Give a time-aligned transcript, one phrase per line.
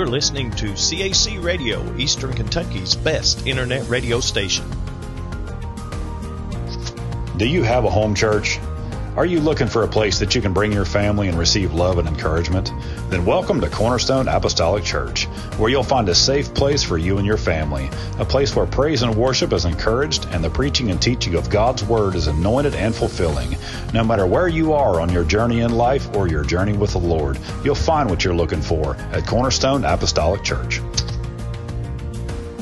[0.00, 4.64] You're listening to CAC Radio, Eastern Kentucky's best internet radio station.
[7.36, 8.58] Do you have a home church?
[9.14, 11.98] Are you looking for a place that you can bring your family and receive love
[11.98, 12.72] and encouragement?
[13.10, 15.28] Then welcome to Cornerstone Apostolic Church,
[15.60, 19.02] where you'll find a safe place for you and your family, a place where praise
[19.02, 22.94] and worship is encouraged and the preaching and teaching of God's Word is anointed and
[22.94, 23.56] fulfilling.
[23.92, 26.98] No matter where you are on your journey in life or your journey with the
[26.98, 30.80] Lord, you'll find what you're looking for at Cornerstone Apostolic Church.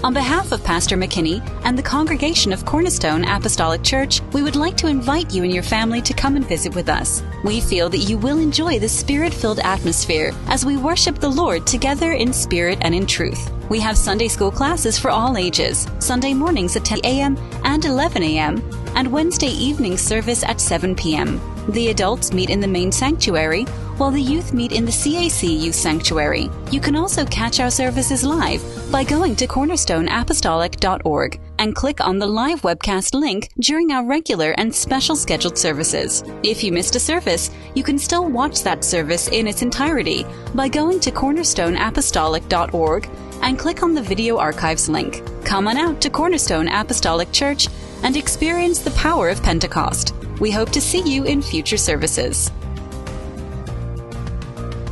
[0.02, 4.76] On behalf of Pastor McKinney and the congregation of Cornerstone Apostolic Church, we would like
[4.76, 7.22] to invite you and your family to come and visit with us.
[7.44, 11.66] We feel that you will enjoy the spirit filled atmosphere as we worship the Lord
[11.66, 13.50] together in spirit and in truth.
[13.68, 17.38] We have Sunday school classes for all ages, Sunday mornings at 10 a.m.
[17.64, 18.62] and 11 a.m.,
[18.96, 21.40] and Wednesday evening service at 7 p.m.
[21.68, 23.64] The adults meet in the main sanctuary,
[23.98, 26.50] while the youth meet in the CAC Youth Sanctuary.
[26.70, 32.26] You can also catch our services live by going to cornerstoneapostolic.org and click on the
[32.26, 36.22] live webcast link during our regular and special scheduled services.
[36.42, 40.24] If you missed a service, you can still watch that service in its entirety
[40.54, 43.10] by going to cornerstoneapostolic.org
[43.42, 45.22] and click on the video archives link.
[45.44, 47.68] Come on out to Cornerstone Apostolic Church
[48.02, 50.14] and experience the power of Pentecost.
[50.40, 52.50] We hope to see you in future services.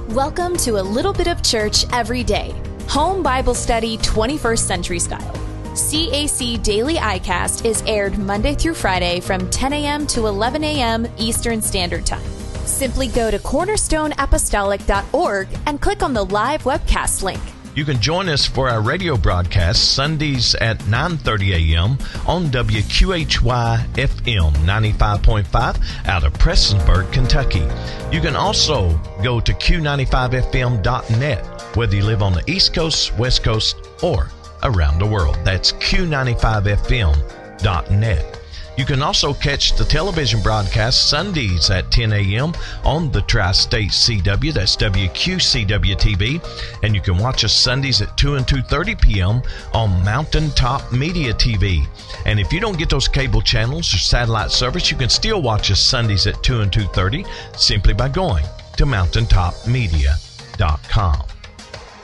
[0.09, 2.55] Welcome to a little bit of church every day.
[2.89, 5.46] Home Bible Study 21st Century Style.
[5.77, 10.07] CAC Daily iCast is aired Monday through Friday from 10 a.m.
[10.07, 11.07] to 11 a.m.
[11.19, 12.25] Eastern Standard Time.
[12.65, 17.43] Simply go to cornerstoneapostolic.org and click on the live webcast link.
[17.75, 21.99] You can join us for our radio broadcast Sundays at 9:30 a.m.
[22.27, 27.69] on WQHY FM 95.5 out of Prestonsburg, Kentucky.
[28.11, 33.77] You can also go to q95fm.net whether you live on the East Coast, West Coast,
[34.03, 34.31] or
[34.67, 35.39] around the world.
[35.45, 38.37] That's q95fm.net.
[38.77, 42.53] You can also catch the television broadcast Sundays at 10 a.m.
[42.85, 44.53] on the Tri State CW.
[44.53, 46.47] That's WQCW TV.
[46.83, 49.41] And you can watch us Sundays at 2 and 2.30 p.m.
[49.73, 51.87] on Mountaintop Media TV.
[52.27, 55.71] And if you don't get those cable channels or satellite service, you can still watch
[55.71, 58.45] us Sundays at 2 and 2.30 simply by going
[58.77, 61.36] to mountaintopmedia.com.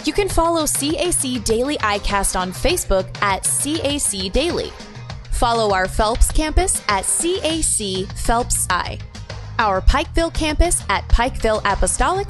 [0.04, 4.72] You can follow CAC Daily iCast on Facebook at CAC Daily.
[5.30, 8.98] Follow our Phelps campus at CAC Phelps I,
[9.60, 12.26] our Pikeville campus at Pikeville Apostolic,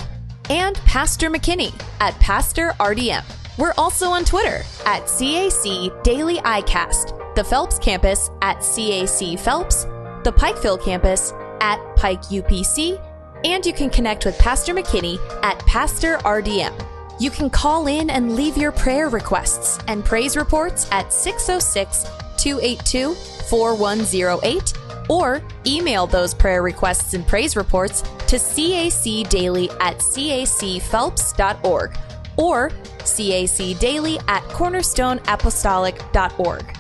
[0.51, 3.25] and Pastor McKinney at Pastor RDM.
[3.57, 9.85] We're also on Twitter at CAC Daily iCast, the Phelps campus at CAC Phelps,
[10.25, 13.01] the Pikeville campus at Pike UPC,
[13.47, 16.92] and you can connect with Pastor McKinney at Pastor RDM.
[17.23, 22.03] You can call in and leave your prayer requests and praise reports at 606
[22.37, 23.15] 282
[23.49, 24.73] 4108
[25.09, 31.97] or email those prayer requests and praise reports to cacdaily at cacphelps.org
[32.37, 32.71] or
[33.05, 36.77] cacdaily at cornerstoneapostolic.org.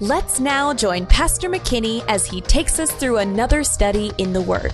[0.00, 4.72] Let's now join Pastor McKinney as he takes us through another study in the Word.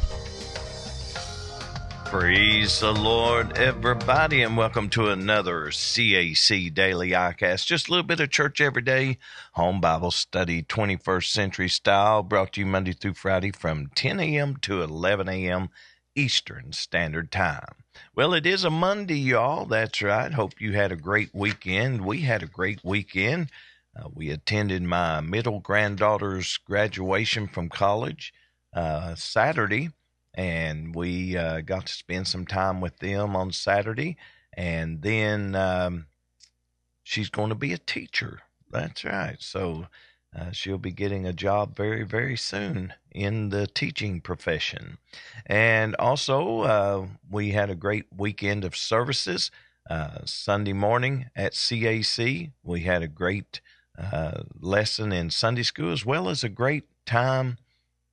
[2.11, 7.67] Praise the Lord, everybody, and welcome to another CAC Daily iCast.
[7.67, 9.19] Just a little bit of church every day,
[9.53, 14.57] home Bible study, 21st century style, brought to you Monday through Friday from 10 a.m.
[14.63, 15.69] to 11 a.m.
[16.15, 17.85] Eastern Standard Time.
[18.15, 19.67] Well, it is a Monday, y'all.
[19.67, 20.33] That's right.
[20.33, 22.07] Hope you had a great weekend.
[22.07, 23.51] We had a great weekend.
[23.95, 28.33] Uh, we attended my middle granddaughter's graduation from college
[28.73, 29.91] uh, Saturday
[30.39, 34.17] and we uh, got to spend some time with them on Saturday.
[34.57, 36.07] And then um,
[37.03, 38.43] she's going to be a teacher.
[38.71, 39.37] That's right.
[39.41, 39.89] So
[40.35, 44.99] uh, she'll be getting a job very, very soon in the teaching profession.
[45.45, 49.51] And also, uh, we had a great weekend of services.
[49.91, 53.61] Uh, Sunday morning at CAC, we had a great
[53.99, 57.59] uh, lesson in Sunday school as well as a great time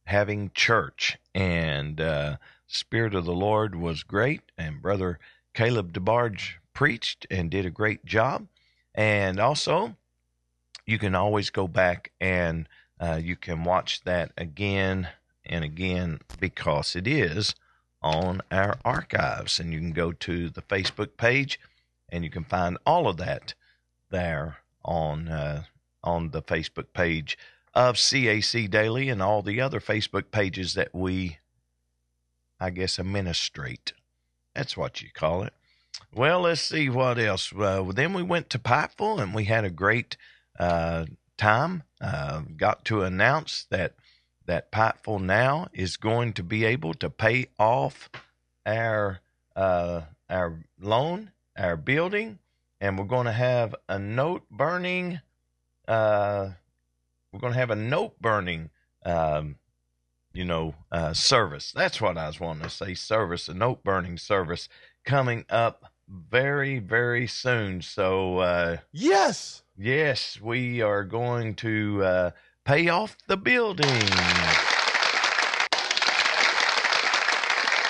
[0.06, 1.18] having church.
[1.34, 2.38] And uh,
[2.68, 4.42] Spirit of the Lord was great.
[4.58, 5.20] And Brother
[5.54, 8.48] Caleb DeBarge preached and did a great job.
[8.94, 9.96] And also,
[10.86, 12.68] you can always go back and
[13.00, 15.10] uh, you can watch that again
[15.46, 17.56] and again because it is
[18.02, 19.60] on our archives.
[19.60, 21.60] And you can go to the Facebook page
[22.10, 23.54] and you can find all of that
[24.12, 25.64] there on uh,
[26.04, 27.38] on the Facebook page
[27.76, 31.38] of CAC Daily and all the other Facebook pages that we,
[32.60, 33.94] I guess, administrate.
[34.56, 35.54] That's what you call it.
[36.14, 37.52] Well, let's see what else.
[37.54, 40.16] Uh, then we went to Pikeville and we had a great
[40.58, 41.06] uh,
[41.38, 41.84] time.
[42.00, 43.94] Uh, got to announce that
[44.46, 48.10] that Pikeville now is going to be able to pay off
[48.66, 49.20] our
[49.56, 52.40] uh, our loan, our building,
[52.80, 55.22] and we're going to have a note burning.
[57.36, 58.70] We're going to have a note burning.
[59.06, 59.58] Um,
[60.32, 61.74] you know, uh, service.
[61.76, 62.94] That's what I was wanting to say.
[62.94, 64.70] Service, a note burning service
[65.04, 67.82] coming up very, very soon.
[67.82, 72.32] So, uh, yes, yes, we are going to uh,
[72.64, 73.86] pay off the building.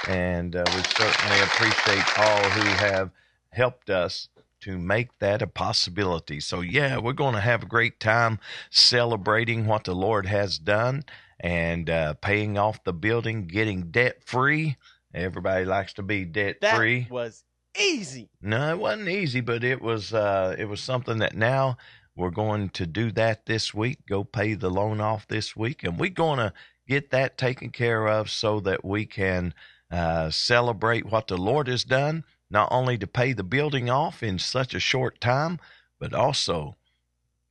[0.07, 3.11] And uh, we certainly appreciate all who have
[3.49, 4.27] helped us
[4.65, 6.39] to make that a possibility.
[6.39, 8.39] So, yeah, we're going to have a great time
[8.71, 11.03] celebrating what the Lord has done
[11.39, 14.77] and uh, paying off the building, getting debt free.
[15.13, 17.03] Everybody likes to be debt free.
[17.03, 17.43] That was
[17.79, 18.29] easy.
[18.41, 21.77] No, it wasn't easy, but it was uh, it was something that now
[22.15, 23.99] we're going to do that this week.
[24.09, 26.53] Go pay the loan off this week, and we're going to
[26.87, 29.53] get that taken care of so that we can
[29.91, 32.23] uh, celebrate what the Lord has done.
[32.55, 35.59] Not only to pay the building off in such a short time,
[35.99, 36.77] but also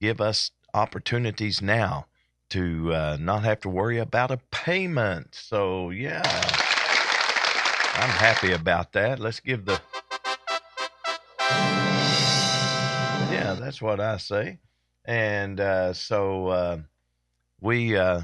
[0.01, 2.06] give us opportunities now
[2.49, 5.35] to uh, not have to worry about a payment.
[5.35, 6.23] So, yeah,
[7.97, 9.21] I'm happy about that.
[9.21, 9.79] Let's give the.
[13.31, 14.59] Yeah, that's what I say.
[15.05, 16.79] And uh, so uh,
[17.61, 18.23] we uh,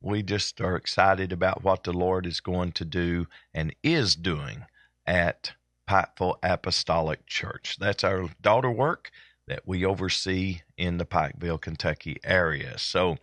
[0.00, 4.64] we just are excited about what the Lord is going to do and is doing
[5.06, 5.52] at
[5.92, 7.76] Pikeville Apostolic Church.
[7.78, 9.10] That's our daughter work
[9.46, 12.78] that we oversee in the Pikeville, Kentucky area.
[12.78, 13.18] So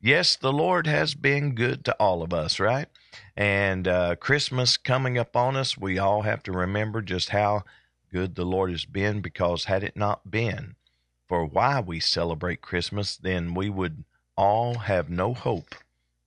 [0.00, 2.86] yes, the Lord has been good to all of us, right?
[3.36, 7.64] And uh, Christmas coming up on us, we all have to remember just how
[8.12, 10.76] good the Lord has been because had it not been
[11.28, 14.04] for why we celebrate Christmas, then we would
[14.36, 15.74] all have no hope.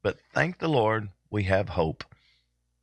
[0.02, 2.04] But thank the Lord, we have hope.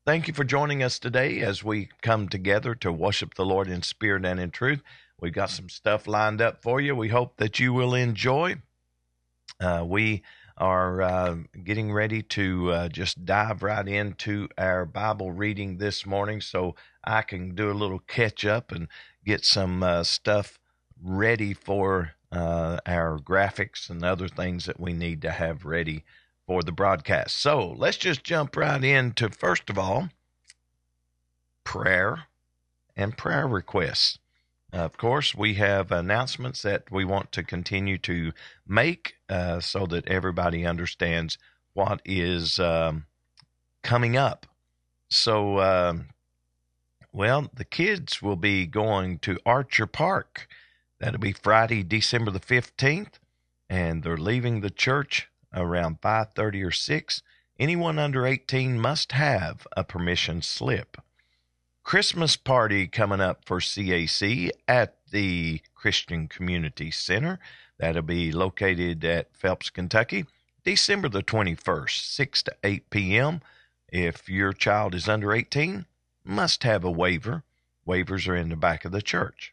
[0.04, 3.82] Thank you for joining us today as we come together to worship the Lord in
[3.82, 4.82] spirit and in truth.
[5.20, 6.96] We've got some stuff lined up for you.
[6.96, 8.56] We hope that you will enjoy.
[9.60, 10.24] Uh, we
[10.58, 16.40] are uh, getting ready to uh, just dive right into our Bible reading this morning
[16.40, 18.88] so I can do a little catch up and
[19.24, 20.58] get some uh, stuff
[21.00, 26.02] ready for uh, our graphics and other things that we need to have ready
[26.46, 27.36] for the broadcast.
[27.36, 30.08] So let's just jump right into, first of all,
[31.64, 32.24] prayer
[32.96, 34.18] and prayer requests.
[34.72, 38.32] Of course, we have announcements that we want to continue to
[38.66, 41.36] make uh, so that everybody understands
[41.74, 43.04] what is um,
[43.82, 44.46] coming up.
[45.10, 45.94] So, uh,
[47.12, 50.48] well, the kids will be going to Archer Park.
[50.98, 53.14] That'll be Friday, December the 15th,
[53.68, 57.22] and they're leaving the church around 5:30 or 6.
[57.58, 60.96] Anyone under 18 must have a permission slip.
[61.84, 67.38] Christmas party coming up for CAC at the Christian Community Center.
[67.78, 70.26] That'll be located at Phelps, Kentucky,
[70.64, 73.40] December the 21st, 6 to 8 p.m.
[73.88, 75.86] If your child is under 18,
[76.24, 77.42] must have a waiver.
[77.86, 79.52] Waivers are in the back of the church.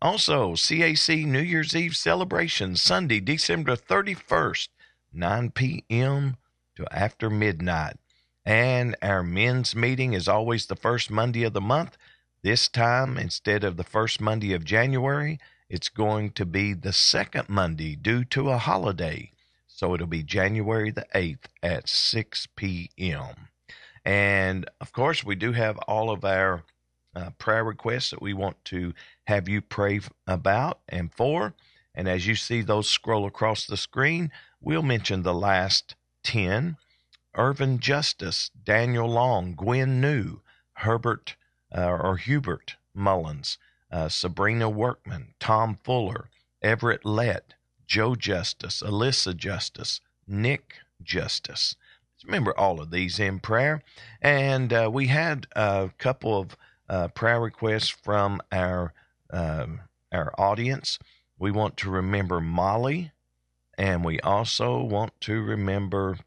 [0.00, 4.68] Also, CAC New Year's Eve celebration, Sunday, December 31st,
[5.14, 6.36] 9 p.m.
[6.76, 7.96] to after midnight.
[8.44, 11.96] And our men's meeting is always the first Monday of the month.
[12.42, 17.48] This time, instead of the first Monday of January, it's going to be the second
[17.48, 19.32] Monday due to a holiday.
[19.66, 23.48] So it'll be January the 8th at 6 p.m.
[24.04, 26.64] And of course, we do have all of our
[27.16, 28.92] uh, prayer requests that we want to
[29.26, 31.54] have you pray about and for.
[31.94, 34.30] And as you see those scroll across the screen,
[34.64, 35.94] we'll mention the last
[36.24, 36.76] 10
[37.36, 40.40] Irvin Justice, Daniel Long, Gwen New,
[40.74, 41.36] Herbert
[41.76, 43.58] uh, or Hubert Mullins,
[43.90, 46.30] uh, Sabrina Workman, Tom Fuller,
[46.62, 47.54] Everett Lett,
[47.86, 51.76] Joe Justice, Alyssa Justice, Nick Justice.
[52.24, 53.82] Remember all of these in prayer.
[54.22, 56.56] And uh, we had a couple of
[56.88, 58.94] uh, prayer requests from our
[59.30, 59.80] um,
[60.12, 60.98] our audience.
[61.38, 63.10] We want to remember Molly,
[63.78, 66.18] and we also want to remember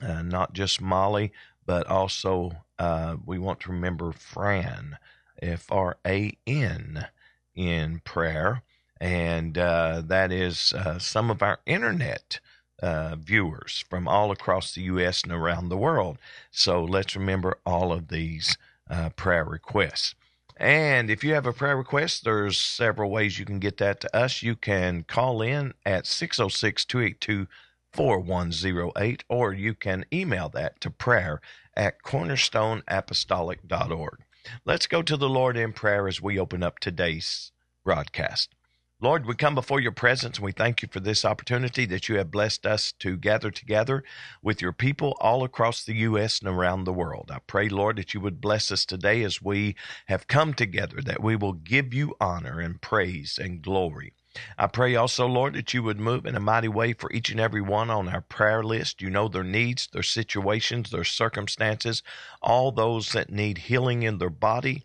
[0.00, 1.32] uh, not just Molly,
[1.66, 4.98] but also uh, we want to remember Fran,
[5.40, 7.06] F R A N,
[7.54, 8.62] in prayer.
[9.00, 12.38] And uh, that is uh, some of our internet
[12.82, 15.22] uh, viewers from all across the U.S.
[15.22, 16.18] and around the world.
[16.50, 18.56] So let's remember all of these
[18.90, 20.14] uh, prayer requests.
[20.56, 24.16] And if you have a prayer request, there's several ways you can get that to
[24.16, 24.42] us.
[24.42, 27.46] You can call in at 606 282
[27.92, 31.40] 4108, or you can email that to prayer
[31.76, 34.18] at cornerstoneapostolic.org.
[34.64, 37.50] Let's go to the Lord in prayer as we open up today's
[37.84, 38.54] broadcast.
[39.02, 42.18] Lord, we come before your presence and we thank you for this opportunity that you
[42.18, 44.04] have blessed us to gather together
[44.44, 46.38] with your people all across the U.S.
[46.38, 47.28] and around the world.
[47.34, 49.74] I pray, Lord, that you would bless us today as we
[50.06, 54.12] have come together, that we will give you honor and praise and glory.
[54.56, 57.40] I pray also, Lord, that you would move in a mighty way for each and
[57.40, 59.02] every one on our prayer list.
[59.02, 62.04] You know their needs, their situations, their circumstances,
[62.40, 64.84] all those that need healing in their body,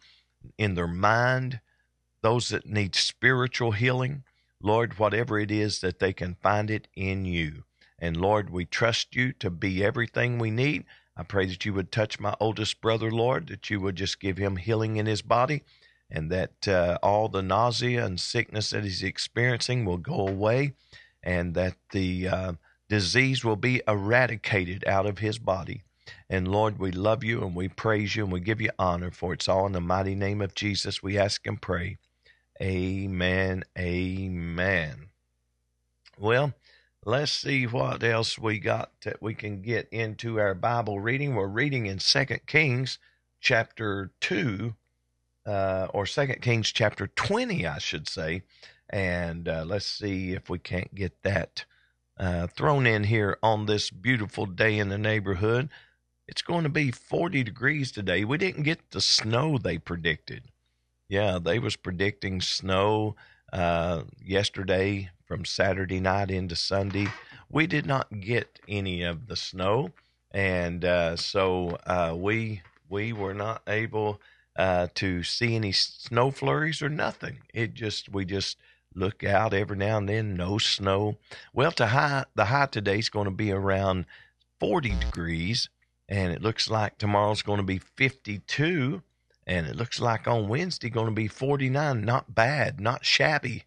[0.58, 1.60] in their mind,
[2.22, 4.24] those that need spiritual healing.
[4.62, 7.64] Lord, whatever it is that they can find it in you.
[8.00, 10.86] And Lord, we trust you to be everything we need.
[11.16, 14.38] I pray that you would touch my oldest brother, Lord, that you would just give
[14.38, 15.64] him healing in his body,
[16.12, 20.74] and that uh, all the nausea and sickness that he's experiencing will go away,
[21.24, 22.54] and that the uh,
[22.88, 25.84] disease will be eradicated out of his body.
[26.30, 29.34] And Lord, we love you and we praise you and we give you honor, for
[29.34, 31.98] it's all in the mighty name of Jesus we ask and pray.
[32.62, 33.64] Amen.
[33.78, 35.10] Amen.
[36.18, 36.54] Well,
[37.06, 41.36] let's see what else we got that we can get into our Bible reading.
[41.36, 42.98] We're reading in Second Kings
[43.40, 44.74] chapter 2,
[45.46, 48.42] uh, or Second Kings chapter 20, I should say.
[48.90, 51.66] And uh, let's see if we can't get that
[52.18, 55.70] uh, thrown in here on this beautiful day in the neighborhood.
[56.28, 58.26] It's going to be 40 degrees today.
[58.26, 60.46] We didn't get the snow they predicted.
[61.10, 63.16] Yeah, they was predicting snow
[63.54, 67.08] uh, yesterday from Saturday night into Sunday.
[67.50, 69.92] We did not get any of the snow,
[70.32, 74.22] and uh, so uh, we we were not able
[74.58, 77.40] uh, to see any snow flurries or nothing.
[77.54, 78.58] It just we just
[78.94, 81.18] look out every now and then, no snow.
[81.54, 84.06] Well, to high the high today is going to be around
[84.60, 85.70] 40 degrees,
[86.10, 89.04] and it looks like tomorrow's going to be 52
[89.48, 92.04] and it looks like on Wednesday going to be 49.
[92.04, 93.64] Not bad, not shabby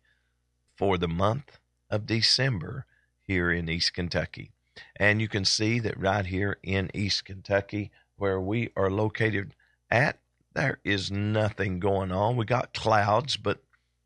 [0.77, 1.59] for the month
[1.89, 2.85] of December
[3.23, 4.51] here in East Kentucky.
[4.97, 9.55] And you can see that right here in East Kentucky, where we are located
[9.91, 10.19] at,
[10.53, 12.37] there is nothing going on.
[12.37, 13.63] We got clouds, but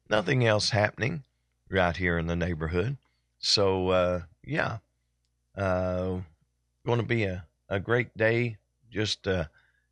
[0.09, 1.25] nothing else happening
[1.69, 2.99] right here in the neighborhood.
[3.41, 4.79] So, uh, yeah,
[5.57, 6.19] uh,
[6.87, 8.59] going to be a, a great day.
[8.91, 9.47] Just, uh,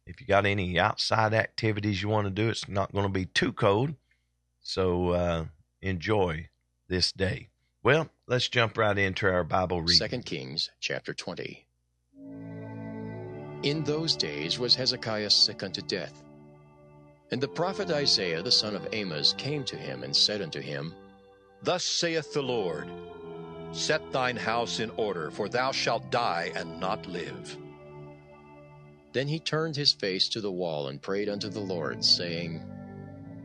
[0.06, 3.26] if you got any outside activities you want to do, it's not going to be
[3.26, 3.94] too cold.
[4.61, 5.44] So uh,
[5.80, 6.49] enjoy
[6.88, 7.49] this day.
[7.82, 9.97] Well, let's jump right into our Bible reading.
[9.97, 11.66] Second Kings chapter 20.
[13.62, 16.23] In those days was Hezekiah sick unto death.
[17.30, 20.94] And the prophet Isaiah the son of Amos came to him and said unto him,
[21.62, 22.88] Thus saith the Lord,
[23.73, 27.56] Set thine house in order, for thou shalt die and not live.
[29.12, 32.62] Then he turned his face to the wall and prayed unto the Lord, saying,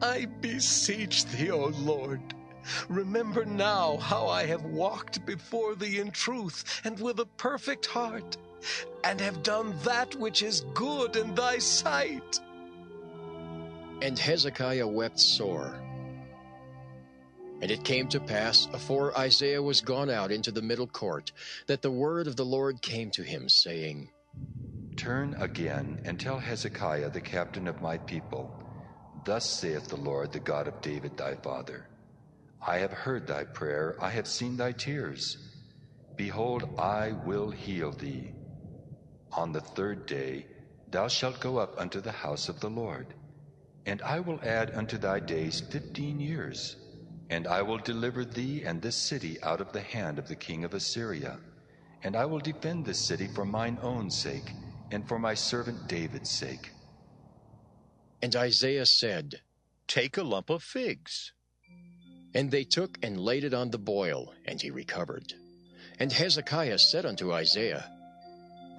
[0.01, 2.21] I beseech thee, O Lord,
[2.87, 8.37] remember now how I have walked before thee in truth and with a perfect heart,
[9.03, 12.39] and have done that which is good in thy sight.
[14.01, 15.79] And Hezekiah wept sore.
[17.61, 21.31] And it came to pass, afore Isaiah was gone out into the middle court,
[21.65, 24.09] that the word of the Lord came to him, saying,
[24.97, 28.51] Turn again and tell Hezekiah the captain of my people,
[29.23, 31.85] Thus saith the Lord, the God of David thy father
[32.65, 35.37] I have heard thy prayer, I have seen thy tears.
[36.17, 38.33] Behold, I will heal thee.
[39.37, 40.47] On the third day
[40.87, 43.13] thou shalt go up unto the house of the Lord,
[43.85, 46.75] and I will add unto thy days fifteen years,
[47.29, 50.63] and I will deliver thee and this city out of the hand of the king
[50.63, 51.39] of Assyria,
[52.03, 54.55] and I will defend this city for mine own sake
[54.91, 56.71] and for my servant David's sake.
[58.21, 59.41] And Isaiah said,
[59.87, 61.33] Take a lump of figs.
[62.33, 65.33] And they took and laid it on the boil, and he recovered.
[65.99, 67.89] And Hezekiah said unto Isaiah,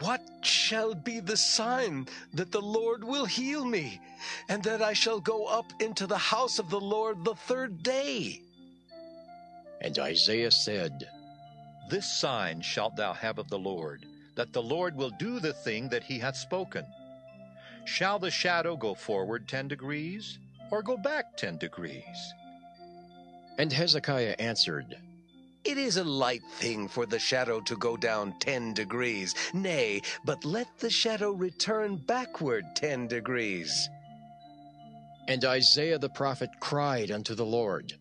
[0.00, 4.00] What shall be the sign that the Lord will heal me,
[4.48, 8.42] and that I shall go up into the house of the Lord the third day?
[9.80, 11.08] And Isaiah said,
[11.90, 14.04] This sign shalt thou have of the Lord
[14.38, 16.86] that the Lord will do the thing that he hath spoken.
[17.84, 20.38] Shall the shadow go forward ten degrees,
[20.70, 22.34] or go back ten degrees?
[23.58, 24.96] And Hezekiah answered,
[25.64, 29.34] It is a light thing for the shadow to go down ten degrees.
[29.52, 33.88] Nay, but let the shadow return backward ten degrees.
[35.26, 37.92] And Isaiah the prophet cried unto the Lord,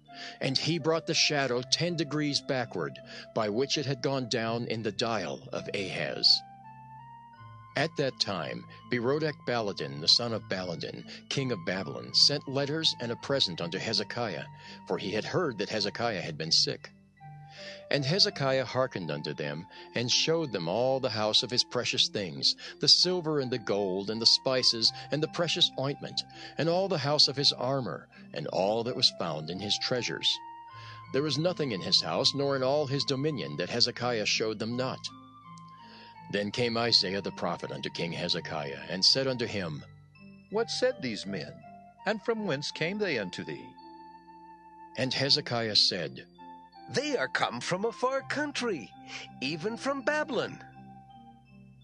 [0.41, 2.97] and he brought the shadow ten degrees backward,
[3.33, 6.41] by which it had gone down in the dial of Ahaz.
[7.77, 13.11] At that time, Berodach Baladan, the son of Baladan, king of Babylon, sent letters and
[13.11, 14.45] a present unto Hezekiah,
[14.87, 16.89] for he had heard that Hezekiah had been sick.
[17.91, 22.55] And Hezekiah hearkened unto them, and showed them all the house of his precious things,
[22.79, 26.23] the silver and the gold, and the spices, and the precious ointment,
[26.57, 30.37] and all the house of his armor, and all that was found in his treasures.
[31.13, 34.75] There was nothing in his house, nor in all his dominion, that Hezekiah showed them
[34.75, 34.99] not.
[36.31, 39.83] Then came Isaiah the prophet unto King Hezekiah, and said unto him,
[40.51, 41.53] What said these men?
[42.05, 43.65] And from whence came they unto thee?
[44.97, 46.25] And Hezekiah said,
[46.89, 48.91] They are come from a far country,
[49.41, 50.61] even from Babylon.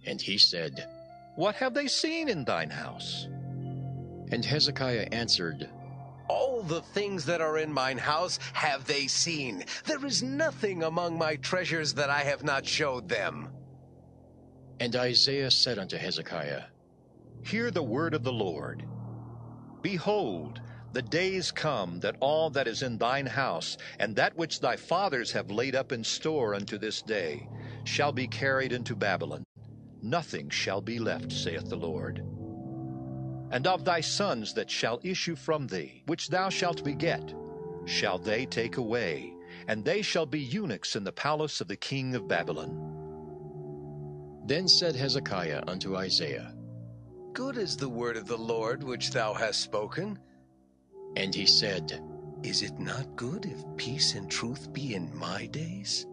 [0.06, 0.88] And he said,
[1.36, 3.28] What have they seen in thine house?
[4.32, 5.70] And Hezekiah answered,
[6.28, 9.66] All the things that are in mine house have they seen.
[9.86, 13.50] There is nothing among my treasures that I have not showed them.
[14.80, 16.64] And Isaiah said unto Hezekiah,
[17.44, 18.86] Hear the word of the Lord.
[19.82, 20.62] Behold,
[20.94, 25.32] the days come that all that is in thine house, and that which thy fathers
[25.32, 27.48] have laid up in store unto this day,
[27.84, 29.44] shall be carried into Babylon.
[30.02, 32.24] Nothing shall be left, saith the Lord.
[33.54, 37.36] And of thy sons that shall issue from thee, which thou shalt beget,
[37.86, 39.32] shall they take away,
[39.68, 42.74] and they shall be eunuchs in the palace of the king of Babylon.
[44.48, 46.56] Then said Hezekiah unto Isaiah,
[47.34, 50.18] Good is the word of the Lord which thou hast spoken.
[51.16, 52.02] And he said,
[52.42, 56.08] Is it not good if peace and truth be in my days?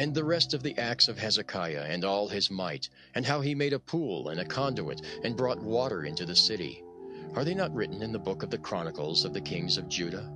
[0.00, 3.54] And the rest of the acts of Hezekiah and all his might, and how he
[3.54, 6.82] made a pool and a conduit, and brought water into the city,
[7.34, 10.32] are they not written in the book of the Chronicles of the kings of Judah?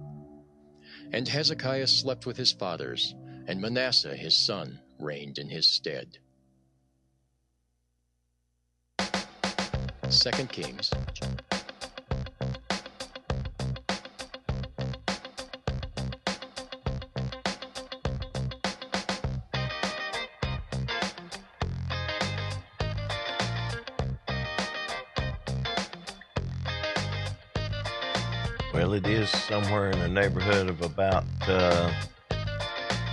[1.12, 3.14] And Hezekiah slept with his fathers,
[3.46, 6.18] and Manasseh his son reigned in his stead.
[8.98, 10.92] 2 Kings
[28.94, 31.92] it is somewhere in the neighborhood of about uh,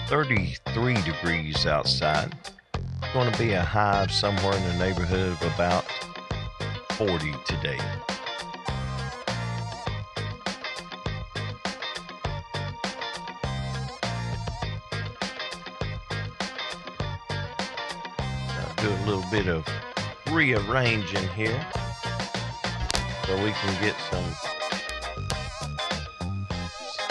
[0.10, 2.32] 33 degrees outside.
[2.76, 5.86] It's going to be a high of somewhere in the neighborhood of about
[6.91, 7.80] 40 today.
[18.60, 19.67] I'll do a little bit of
[20.32, 21.65] rearranging here
[23.26, 24.50] so we can get some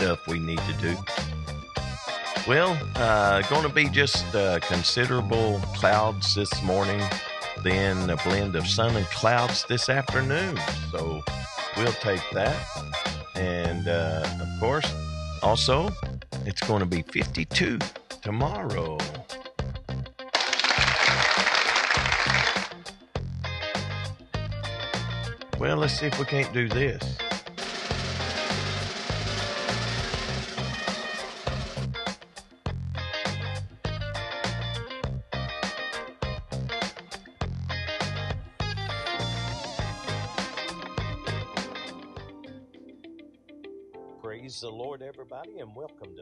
[0.00, 0.96] stuff we need to do.
[2.48, 7.02] Well, uh, going to be just uh, considerable clouds this morning,
[7.62, 10.58] then a blend of sun and clouds this afternoon.
[10.90, 11.22] So
[11.76, 12.56] we'll take that.
[13.34, 14.90] And uh, of course,
[15.42, 15.90] also,
[16.46, 17.78] it's going to be 52
[18.22, 18.96] tomorrow.
[25.58, 27.18] Well, let's see if we can't do this.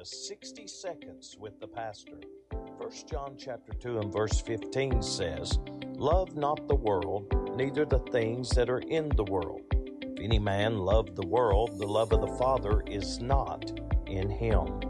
[0.09, 2.19] Welcome 60 Seconds with the Pastor.
[2.51, 5.59] 1 John chapter 2 and verse 15 says,
[5.97, 9.63] Love not the world, neither the things that are in the world.
[9.73, 14.81] If any man love the world, the love of the Father is not in him.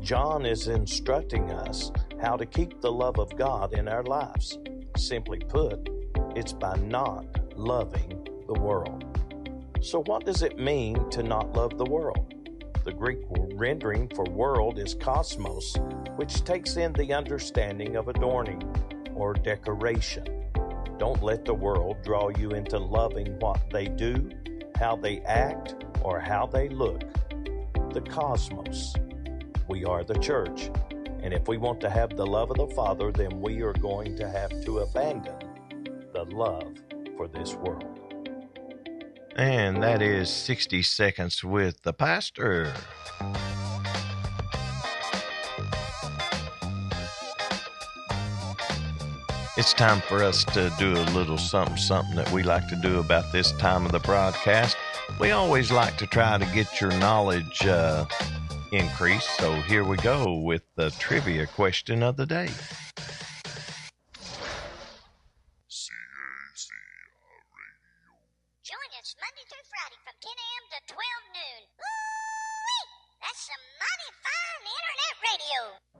[0.00, 4.58] John is instructing us how to keep the love of God in our lives.
[4.96, 5.88] Simply put,
[6.36, 7.24] it's by not
[7.56, 9.04] loving the world.
[9.80, 12.41] So, what does it mean to not love the world?
[12.84, 13.20] The Greek
[13.54, 15.76] rendering for world is cosmos,
[16.16, 18.60] which takes in the understanding of adorning
[19.14, 20.26] or decoration.
[20.98, 24.30] Don't let the world draw you into loving what they do,
[24.76, 27.02] how they act, or how they look.
[27.92, 28.94] The cosmos.
[29.68, 30.68] We are the church.
[31.22, 34.16] And if we want to have the love of the Father, then we are going
[34.16, 35.36] to have to abandon
[36.12, 36.74] the love
[37.16, 37.91] for this world.
[39.36, 42.72] And that is 60 seconds with the pastor.
[49.56, 52.98] It's time for us to do a little something, something that we like to do
[52.98, 54.76] about this time of the broadcast.
[55.18, 58.06] We always like to try to get your knowledge uh,
[58.72, 59.30] increased.
[59.38, 62.48] So here we go with the trivia question of the day.
[75.32, 75.91] Radio.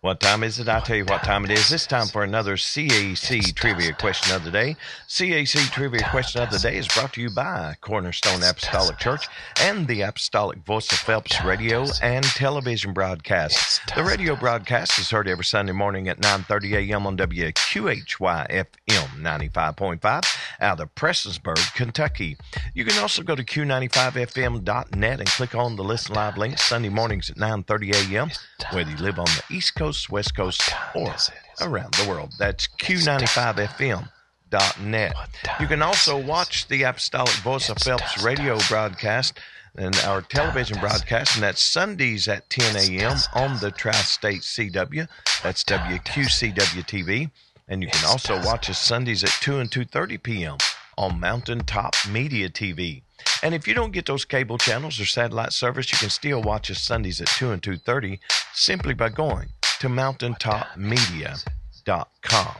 [0.00, 0.68] What time is it?
[0.68, 1.72] I'll tell you what time it is.
[1.72, 4.76] It's time for another CAC trivia question of the day.
[5.08, 9.26] CAC trivia question of the day is brought to you by Cornerstone Apostolic Church
[9.60, 13.80] and the Apostolic Voice of Phelps radio and television broadcast.
[13.96, 17.04] The radio broadcast is heard every Sunday morning at 9:30 a.m.
[17.04, 22.36] on WQHY FM 95.5 out of Prestonsburg, Kentucky.
[22.72, 27.30] You can also go to Q95FM.net and click on the Listen Live link Sunday mornings
[27.30, 28.30] at 9:30 a.m.
[28.72, 31.14] whether you live on the East Coast, West Coast, or
[31.60, 32.32] around the world.
[32.38, 35.14] That's Q95FM.net.
[35.60, 39.38] You can also watch the Apostolic Voice of Phelps radio broadcast
[39.76, 43.16] and our television broadcast, and that's Sundays at 10 a.m.
[43.34, 45.08] on the Tri State CW.
[45.42, 47.30] That's WQCW TV.
[47.68, 50.56] And you can also watch us Sundays at 2 and 2.30 p.m.
[50.96, 53.02] on Mountaintop Media TV.
[53.42, 56.70] And if you don't get those cable channels or satellite service, you can still watch
[56.70, 58.18] us Sundays at 2 and 2.30
[58.52, 62.54] simply by going to mountaintopmedia.com.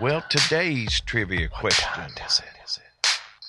[0.00, 2.12] Well, today's trivia question.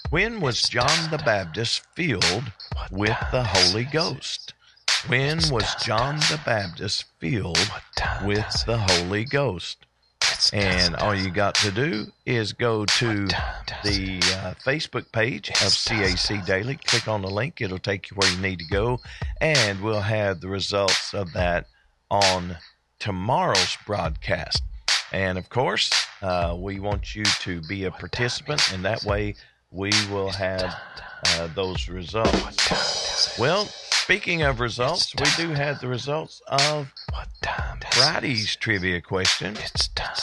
[0.09, 2.51] When was John the Baptist filled
[2.91, 4.53] with the Holy Ghost?
[5.07, 7.71] When was John the Baptist filled
[8.23, 9.85] with the Holy Ghost?
[10.53, 13.27] And all you got to do is go to
[13.83, 16.77] the uh, Facebook page of CAC Daily.
[16.85, 18.99] Click on the link, it'll take you where you need to go.
[19.41, 21.65] And we'll have the results of that
[22.09, 22.57] on
[23.03, 24.63] tomorrow's broadcast.
[25.11, 29.35] And of course, uh, we want you to be a participant, and that way
[29.71, 30.73] we will have
[31.27, 33.37] uh, those results.
[33.37, 36.93] Well, speaking of results, we do have the results of
[37.91, 39.57] Friday's trivia question.
[39.57, 40.15] It's time.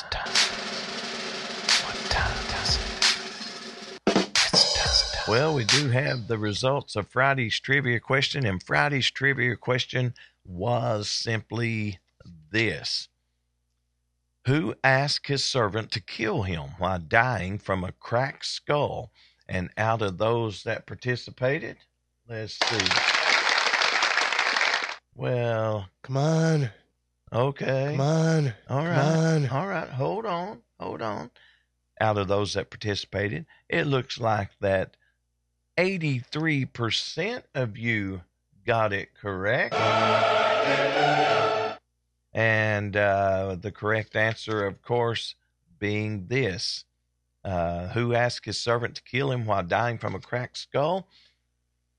[5.29, 10.15] Well, we do have the results of Friday's trivia question, and Friday's trivia question
[10.47, 11.99] was simply
[12.51, 13.09] this
[14.47, 19.13] Who asked his servant to kill him while dying from a cracked skull?
[19.49, 21.77] And out of those that participated,
[22.29, 22.87] let's see.
[25.15, 26.71] Well, Come on.
[27.33, 27.93] okay.
[27.93, 28.55] Come on.
[28.69, 28.99] All right.
[28.99, 29.49] On.
[29.49, 29.89] All right.
[29.89, 30.63] Hold on.
[30.79, 31.31] Hold on.
[32.01, 34.97] Out of those that participated, it looks like that
[35.77, 38.23] 83% of you
[38.67, 39.75] got it correct.
[42.33, 45.35] And uh, the correct answer, of course,
[45.79, 46.85] being this
[47.45, 51.09] uh, Who asked his servant to kill him while dying from a cracked skull?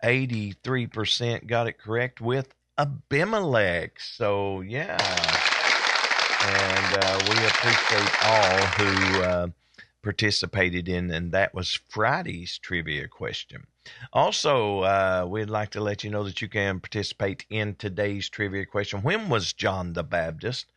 [0.03, 3.99] 83% got it correct with Abimelech.
[3.99, 4.97] So, yeah.
[6.43, 9.47] And uh, we appreciate all who uh,
[10.01, 13.67] participated in, and that was Friday's trivia question.
[14.13, 18.65] Also, uh, we'd like to let you know that you can participate in today's trivia
[18.65, 19.01] question.
[19.01, 20.71] When was John the Baptist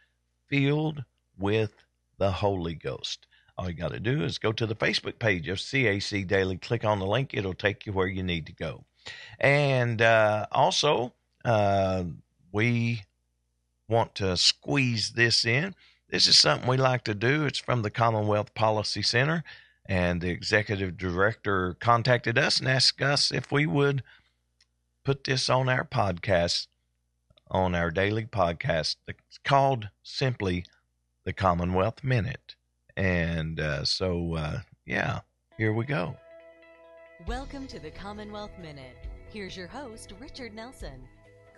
[0.49, 1.05] filled
[1.39, 1.73] with
[2.19, 3.27] the Holy Ghost?
[3.57, 6.85] All you got to do is go to the Facebook page of CAC Daily, click
[6.85, 8.85] on the link, it'll take you where you need to go.
[9.39, 11.13] And uh, also,
[11.45, 12.05] uh,
[12.53, 13.03] we
[13.89, 15.75] want to squeeze this in.
[16.09, 17.45] This is something we like to do.
[17.45, 19.45] It's from the Commonwealth Policy Center,
[19.87, 24.03] and the executive director contacted us and asked us if we would
[25.05, 26.69] put this on our podcast,
[27.51, 28.97] on our daily podcast.
[29.07, 30.65] It's called simply
[31.25, 32.57] the Commonwealth Minute.
[32.97, 35.21] And uh, so, uh, yeah,
[35.59, 36.17] here we go.
[37.27, 38.97] Welcome to the Commonwealth Minute.
[39.31, 41.09] Here's your host, Richard Nelson.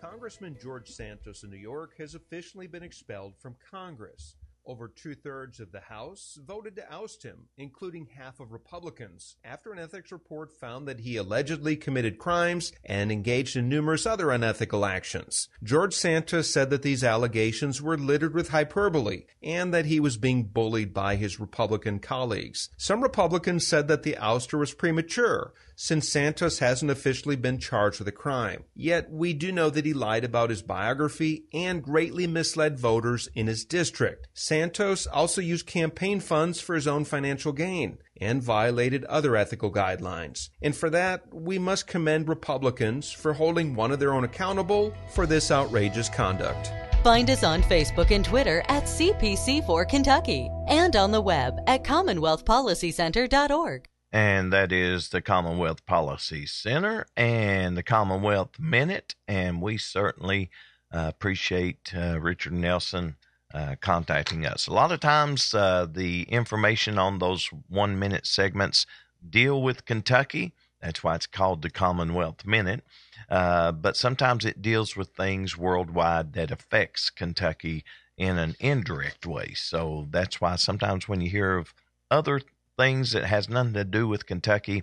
[0.01, 4.37] Congressman George Santos in New York has officially been expelled from Congress.
[4.69, 9.73] Over two thirds of the House voted to oust him, including half of Republicans, after
[9.73, 14.85] an ethics report found that he allegedly committed crimes and engaged in numerous other unethical
[14.85, 15.49] actions.
[15.63, 20.43] George Santos said that these allegations were littered with hyperbole and that he was being
[20.43, 22.69] bullied by his Republican colleagues.
[22.77, 28.09] Some Republicans said that the ouster was premature, since Santos hasn't officially been charged with
[28.09, 28.65] a crime.
[28.75, 33.47] Yet we do know that he lied about his biography and greatly misled voters in
[33.47, 34.27] his district.
[35.13, 40.49] Also used campaign funds for his own financial gain and violated other ethical guidelines.
[40.63, 45.27] And for that, we must commend Republicans for holding one of their own accountable for
[45.27, 46.73] this outrageous conduct.
[47.03, 53.89] Find us on Facebook and Twitter at CPC4 Kentucky and on the web at CommonwealthPolicyCenter.org.
[54.13, 59.15] And that is the Commonwealth Policy Center and the Commonwealth Minute.
[59.29, 60.51] And we certainly
[60.93, 63.17] uh, appreciate uh, Richard Nelson
[63.57, 64.67] uh, contacting us.
[64.67, 68.85] A lot of times, uh, the information on those one minute segments
[69.29, 70.53] deal with Kentucky.
[70.83, 72.85] That's why it's called the Commonwealth Minute.
[73.31, 77.83] Uh, but sometimes it deals with things worldwide that affects Kentucky
[78.19, 79.55] in an indirect way.
[79.55, 81.73] So that's why sometimes when you hear of
[82.11, 82.43] other
[82.77, 84.83] things that has nothing to do with Kentucky,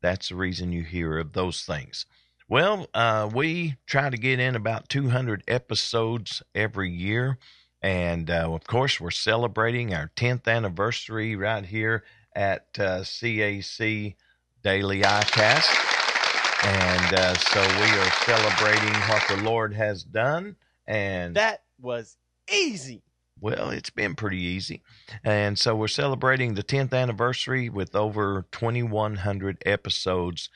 [0.00, 2.06] that's the reason you hear of those things.
[2.48, 7.36] Well, uh, we try to get in about 200 episodes every year.
[7.86, 12.02] And uh, of course, we're celebrating our 10th anniversary right here
[12.34, 14.16] at uh, CAC
[14.64, 16.66] Daily iCast.
[16.66, 20.56] And uh, so we are celebrating what the Lord has done.
[20.84, 22.16] And that was
[22.52, 23.04] easy.
[23.38, 24.82] Well, it's been pretty easy.
[25.22, 30.48] And so we're celebrating the 10th anniversary with over 2,100 episodes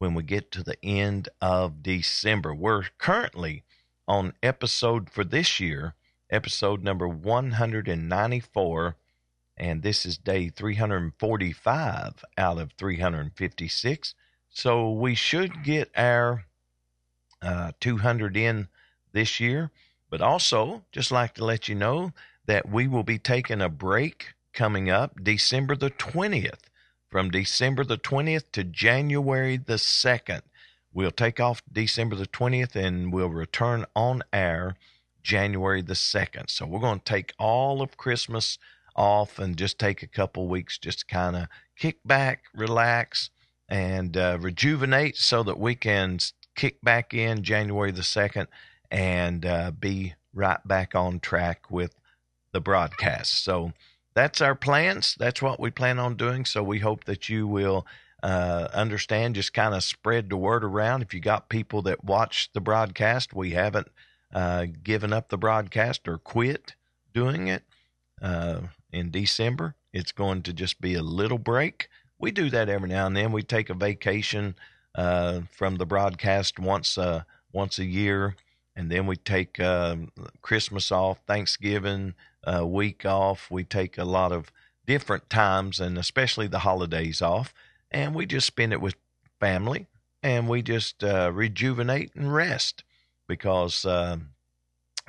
[0.00, 2.54] when we get to the end of December.
[2.54, 3.64] We're currently
[4.06, 5.94] on episode for this year,
[6.34, 8.96] episode number 194.
[9.56, 14.14] And this is day 345 out of 356.
[14.50, 16.46] So we should get our
[17.40, 18.68] uh, 200 in
[19.12, 19.70] this year.
[20.10, 22.12] But also, just like to let you know
[22.46, 26.60] that we will be taking a break coming up December the 20th.
[27.08, 30.42] From December the 20th to January the 2nd.
[30.92, 34.76] We'll take off December the 20th and we'll return on air
[35.24, 36.48] January the 2nd.
[36.50, 38.58] So we're going to take all of Christmas
[38.94, 43.30] off and just take a couple weeks just to kind of kick back, relax,
[43.68, 46.18] and uh, rejuvenate so that we can
[46.54, 48.46] kick back in January the 2nd
[48.90, 51.94] and uh, be right back on track with
[52.52, 53.42] the broadcast.
[53.42, 53.72] So
[54.14, 55.16] that's our plans.
[55.18, 56.44] That's what we plan on doing.
[56.44, 57.86] So we hope that you will
[58.22, 61.02] uh, understand, just kind of spread the word around.
[61.02, 63.88] If you got people that watch the broadcast, we haven't
[64.34, 66.74] uh, given up the broadcast or quit
[67.12, 67.62] doing it
[68.20, 68.60] uh,
[68.92, 69.76] in December.
[69.92, 71.88] It's going to just be a little break.
[72.18, 73.32] We do that every now and then.
[73.32, 74.56] We take a vacation
[74.94, 78.34] uh, from the broadcast once uh, once a year,
[78.74, 80.10] and then we take um,
[80.42, 83.48] Christmas off, Thanksgiving uh, week off.
[83.50, 84.50] We take a lot of
[84.86, 87.54] different times, and especially the holidays off,
[87.90, 88.96] and we just spend it with
[89.38, 89.86] family,
[90.22, 92.82] and we just uh, rejuvenate and rest
[93.26, 94.16] because uh,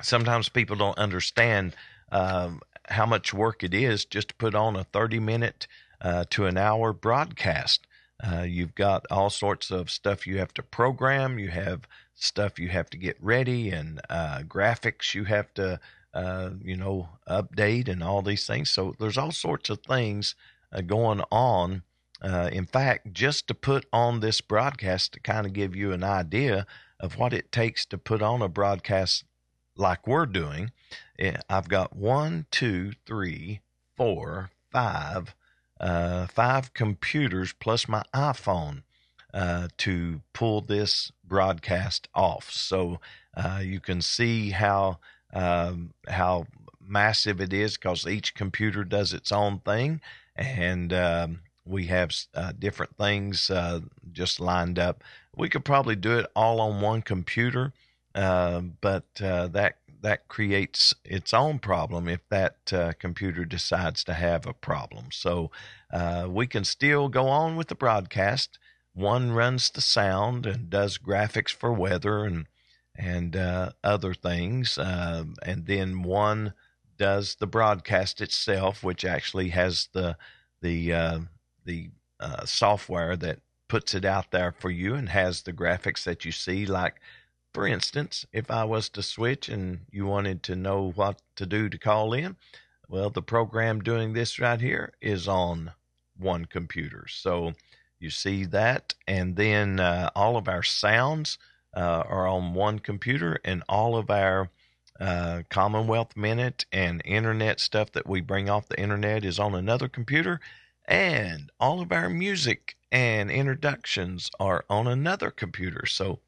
[0.02, 1.74] sometimes people don't understand
[2.12, 5.66] um, how much work it is just to put on a 30 minute
[6.00, 7.86] uh, to an hour broadcast.
[8.22, 11.38] Uh, you've got all sorts of stuff you have to program.
[11.38, 15.78] You have stuff you have to get ready and uh, graphics you have to,
[16.14, 18.70] uh, you know, update and all these things.
[18.70, 20.34] So there's all sorts of things
[20.72, 21.82] uh, going on.
[22.22, 26.02] Uh, in fact, just to put on this broadcast to kind of give you an
[26.02, 26.66] idea
[27.00, 29.24] of what it takes to put on a broadcast
[29.76, 30.72] like we're doing,
[31.18, 33.60] eh, I've got one, two, three,
[33.96, 35.34] four, five,
[35.80, 38.82] uh, five computers plus my iPhone
[39.34, 42.50] uh, to pull this broadcast off.
[42.50, 43.00] So
[43.36, 44.98] uh, you can see how
[45.32, 46.46] um, how
[46.80, 50.00] massive it is because each computer does its own thing,
[50.34, 53.80] and um, we have uh, different things uh,
[54.12, 55.02] just lined up.
[55.36, 57.72] We could probably do it all on one computer,
[58.14, 59.76] uh, but that
[60.06, 65.06] that creates its own problem if that uh, computer decides to have a problem.
[65.10, 65.50] So
[65.92, 68.58] uh, we can still go on with the broadcast.
[68.92, 72.46] One runs the sound and does graphics for weather and
[72.98, 76.54] and uh, other things, um, and then one
[76.96, 80.16] does the broadcast itself, which actually has the
[80.62, 81.18] the uh,
[81.66, 86.24] the uh, software that puts it out there for you and has the graphics that
[86.24, 87.00] you see, like
[87.52, 91.68] for instance, if I was to switch and you wanted to know what to do
[91.70, 92.36] to call in,
[92.88, 95.72] well, the program doing this right here is on
[96.18, 97.06] one computer.
[97.08, 97.52] So
[97.98, 98.94] you see that.
[99.08, 101.38] And then uh, all of our sounds
[101.74, 104.50] uh, are on one computer, and all of our
[105.00, 109.88] uh, Commonwealth Minute and internet stuff that we bring off the internet is on another
[109.88, 110.40] computer.
[110.86, 115.84] And all of our music and introductions are on another computer.
[115.86, 116.20] So,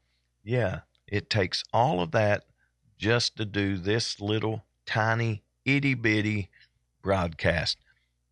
[0.43, 2.43] yeah, it takes all of that
[2.97, 6.49] just to do this little tiny itty bitty
[7.01, 7.77] broadcast.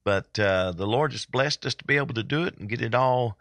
[0.03, 2.81] But uh, the Lord has blessed us to be able to do it and get
[2.81, 3.37] it all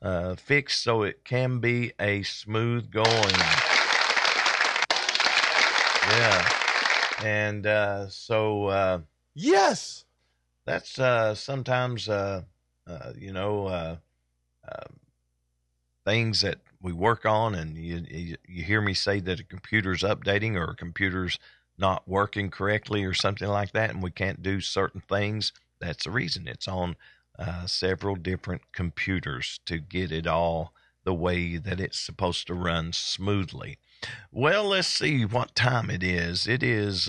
[0.00, 3.34] uh, fixed so it can be a smooth going.
[6.08, 6.48] Yeah.
[7.24, 8.66] And uh, so.
[8.66, 9.00] Uh,
[9.34, 10.04] yes!
[10.66, 12.42] That's uh, sometimes, uh,
[12.86, 13.96] uh, you know, uh,
[14.66, 14.86] uh,
[16.04, 20.02] things that we work on, and you, you, you hear me say that a computer's
[20.02, 21.38] updating or a computer's
[21.78, 25.52] not working correctly or something like that, and we can't do certain things.
[25.80, 26.96] That's the reason it's on
[27.38, 30.72] uh, several different computers to get it all
[31.04, 33.78] the way that it's supposed to run smoothly.
[34.30, 36.46] Well, let's see what time it is.
[36.46, 37.08] It is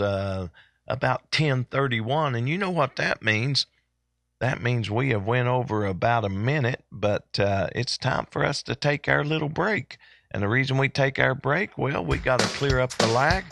[0.92, 3.66] about 10:31, and you know what that means.
[4.40, 8.62] That means we have went over about a minute, but uh, it's time for us
[8.64, 9.98] to take our little break.
[10.32, 13.46] And the reason we take our break, well, we got to clear up the lag.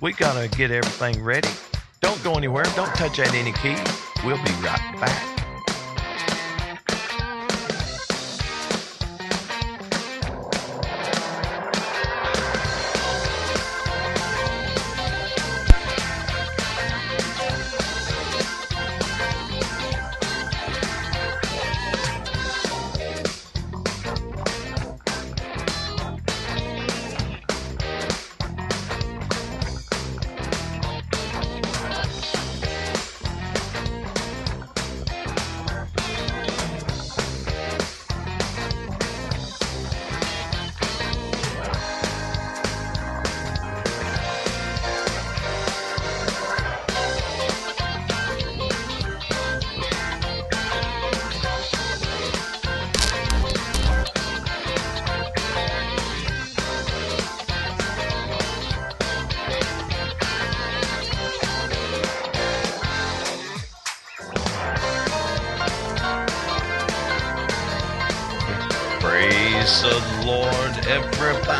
[0.00, 1.50] We got to get everything ready.
[2.00, 2.64] Don't go anywhere.
[2.74, 3.76] Don't touch that any key.
[4.26, 5.31] We'll be right back.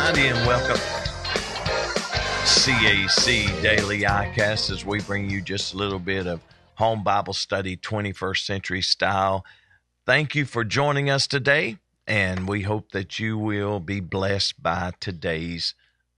[0.05, 0.81] Everybody, and welcome.
[2.43, 6.41] CAC Daily iCast as we bring you just a little bit of
[6.75, 9.45] home Bible study, 21st century style.
[10.05, 14.91] Thank you for joining us today, and we hope that you will be blessed by
[14.99, 15.73] today's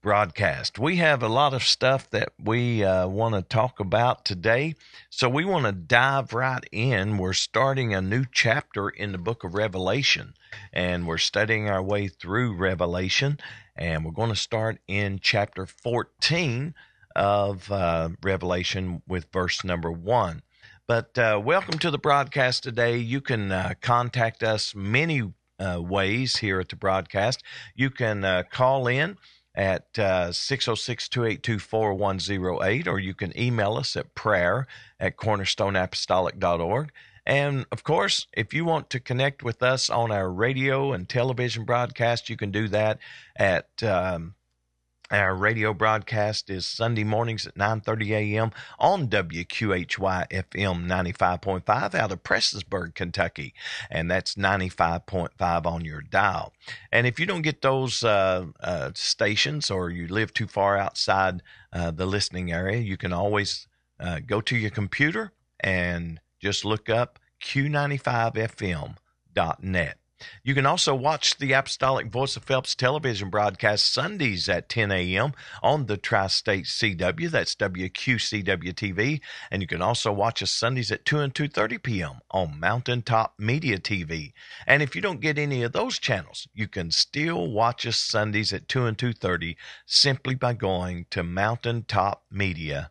[0.06, 0.78] broadcast.
[0.78, 4.76] We have a lot of stuff that we uh, want to talk about today,
[5.10, 7.18] so we want to dive right in.
[7.18, 10.36] We're starting a new chapter in the book of Revelation,
[10.72, 13.40] and we're studying our way through Revelation,
[13.76, 16.76] and we're going to start in chapter 14
[17.16, 20.44] of uh, Revelation with verse number one.
[20.86, 22.98] But uh, welcome to the broadcast today.
[22.98, 27.42] You can uh, contact us many uh, ways here at the broadcast.
[27.74, 29.18] You can uh, call in
[29.56, 34.68] at uh, 606-282-4108 or you can email us at prayer
[35.00, 36.92] at cornerstoneapostolic.org
[37.26, 41.64] and of course if you want to connect with us on our radio and television
[41.64, 43.00] broadcast you can do that
[43.38, 44.36] at um,
[45.12, 48.52] our radio broadcast is Sunday mornings at 9:30 a.m.
[48.80, 53.54] on WQHY FM 95.5 out of Prestonsburg, Kentucky,
[53.90, 56.54] and that's 95.5 on your dial.
[56.92, 61.42] And if you don't get those uh, uh, stations or you live too far outside
[61.72, 63.68] uh, the listening area, you can always
[64.00, 69.98] uh, go to your computer and just look up Q95FM.net.
[70.44, 75.34] You can also watch the Apostolic Voice of Phelps television broadcast Sundays at 10 a.m.
[75.62, 77.30] on the Tri State CW.
[77.30, 79.20] That's WQCW TV.
[79.52, 82.20] And you can also watch us Sundays at 2 and 2.30 p.m.
[82.32, 84.32] on Mountaintop Media TV.
[84.66, 88.54] And if you don't get any of those channels, you can still watch us Sundays
[88.54, 92.86] at 2 and 2.30 simply by going to mountaintopmedia.com.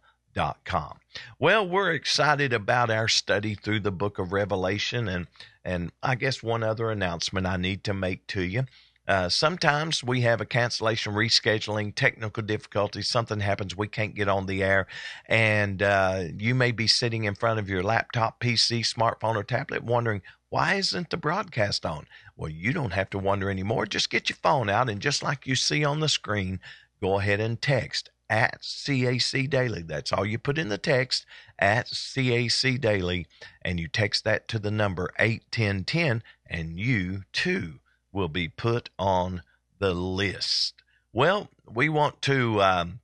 [1.39, 5.27] Well, we're excited about our study through the book of Revelation and
[5.65, 8.65] and I guess one other announcement I need to make to you.
[9.07, 13.09] Uh, sometimes we have a cancellation, rescheduling, technical difficulties.
[13.09, 14.87] Something happens, we can't get on the air,
[15.27, 19.85] and uh, you may be sitting in front of your laptop, PC, smartphone, or tablet
[19.85, 22.07] wondering, why isn't the broadcast on?
[22.37, 23.87] Well, you don't have to wonder anymore.
[23.87, 26.61] Just get your phone out, and just like you see on the screen,
[27.01, 29.83] go ahead and text at CAC Daily.
[29.83, 31.27] That's all you put in the text
[31.59, 33.27] at CAC Daily,
[33.63, 37.81] and you text that to the number 81010, and you too
[38.13, 39.43] will be put on
[39.79, 40.83] the list.
[41.13, 43.01] Well, we want to um,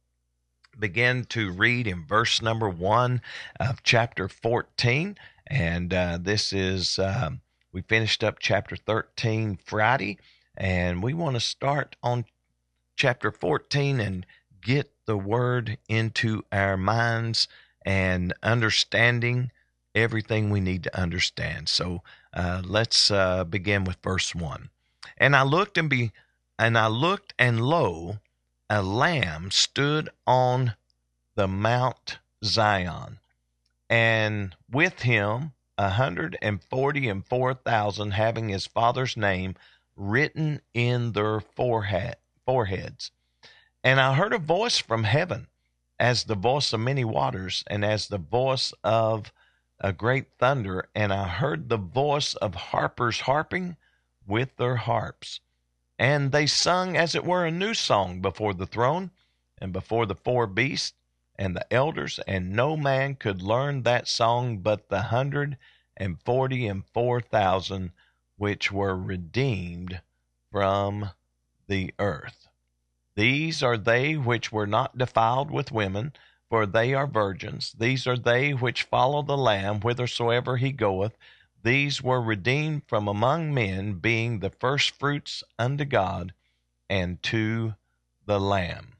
[0.78, 3.20] begin to read in verse number one
[3.58, 5.16] of chapter 14,
[5.46, 7.40] and uh, this is, um,
[7.72, 10.18] we finished up chapter 13 Friday,
[10.56, 12.24] and we want to start on
[12.96, 14.26] chapter 14 and
[14.62, 17.48] get the word into our minds
[17.84, 19.50] and understanding
[19.92, 21.68] everything we need to understand.
[21.68, 22.02] So
[22.32, 24.70] uh, let's uh, begin with verse one.
[25.18, 26.12] And I looked and be,
[26.60, 28.20] and I looked and lo,
[28.68, 30.74] a lamb stood on
[31.34, 33.18] the Mount Zion,
[33.88, 39.56] and with him a hundred and forty and four thousand, having his father's name
[39.96, 42.14] written in their forehead
[42.46, 43.10] foreheads.
[43.82, 45.48] And I heard a voice from heaven,
[45.98, 49.32] as the voice of many waters, and as the voice of
[49.78, 53.78] a great thunder, and I heard the voice of harpers harping
[54.26, 55.40] with their harps.
[55.98, 59.10] And they sung as it were a new song before the throne
[59.58, 60.94] and before the four beasts
[61.36, 65.56] and the elders, and no man could learn that song but the hundred
[65.96, 67.92] and forty and four thousand
[68.36, 70.02] which were redeemed
[70.50, 71.12] from
[71.66, 72.49] the earth.
[73.16, 76.12] These are they which were not defiled with women
[76.50, 77.72] for they are virgins.
[77.78, 81.16] These are they which follow the Lamb whithersoever he goeth.
[81.62, 86.34] These were redeemed from among men, being the firstfruits unto God
[86.88, 87.76] and to
[88.26, 88.94] the Lamb.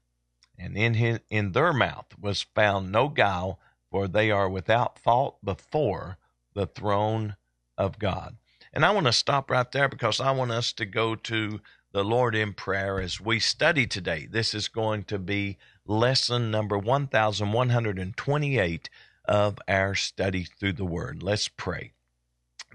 [0.56, 3.58] And in his, in their mouth was found no guile,
[3.90, 6.18] for they are without fault before
[6.54, 7.34] the throne
[7.76, 8.36] of God.
[8.72, 11.60] And I want to stop right there because I want us to go to
[11.92, 14.28] the Lord in prayer as we study today.
[14.30, 18.90] This is going to be lesson number 1128
[19.24, 21.22] of our study through the Word.
[21.22, 21.92] Let's pray.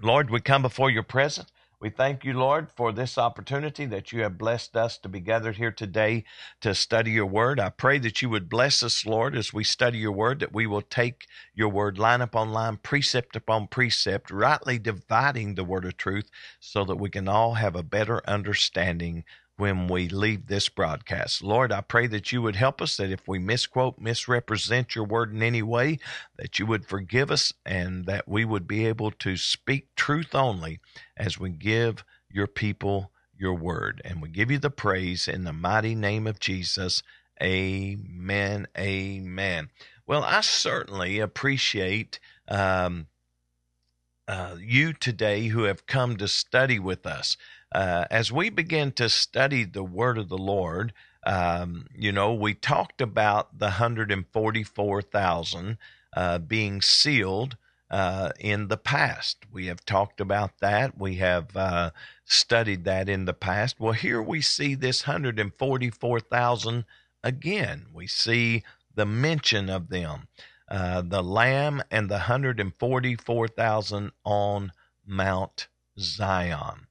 [0.02, 1.50] Lord, we come before your presence.
[1.78, 5.56] We thank you, Lord, for this opportunity that you have blessed us to be gathered
[5.56, 6.24] here today
[6.62, 7.60] to study your word.
[7.60, 10.66] I pray that you would bless us, Lord, as we study your word, that we
[10.66, 15.98] will take your word line upon line, precept upon precept, rightly dividing the word of
[15.98, 19.24] truth so that we can all have a better understanding
[19.56, 21.42] when we leave this broadcast.
[21.42, 25.32] Lord, I pray that you would help us, that if we misquote, misrepresent your word
[25.32, 25.98] in any way,
[26.36, 30.80] that you would forgive us and that we would be able to speak truth only
[31.16, 34.02] as we give your people your word.
[34.04, 37.02] And we give you the praise in the mighty name of Jesus.
[37.42, 38.66] Amen.
[38.78, 39.70] Amen.
[40.06, 43.06] Well, I certainly appreciate um,
[44.28, 47.36] uh, you today who have come to study with us
[47.76, 50.94] uh, as we begin to study the word of the Lord,
[51.26, 55.76] um, you know, we talked about the 144,000
[56.16, 57.58] uh, being sealed
[57.90, 59.44] uh, in the past.
[59.52, 60.98] We have talked about that.
[60.98, 61.90] We have uh,
[62.24, 63.78] studied that in the past.
[63.78, 66.84] Well, here we see this 144,000
[67.22, 67.86] again.
[67.92, 68.64] We see
[68.94, 70.28] the mention of them,
[70.70, 74.72] uh, the Lamb and the 144,000 on
[75.06, 75.68] Mount
[75.98, 76.85] Zion.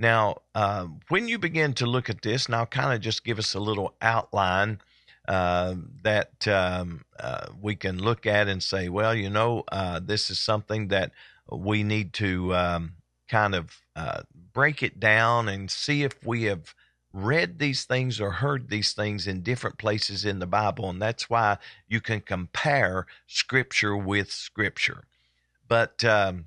[0.00, 3.38] Now, uh, when you begin to look at this, and I'll kind of just give
[3.38, 4.80] us a little outline
[5.28, 10.30] uh, that um, uh, we can look at and say, well, you know, uh, this
[10.30, 11.12] is something that
[11.52, 12.92] we need to um,
[13.28, 14.22] kind of uh,
[14.54, 16.74] break it down and see if we have
[17.12, 20.88] read these things or heard these things in different places in the Bible.
[20.88, 25.04] And that's why you can compare Scripture with Scripture.
[25.68, 26.46] But um,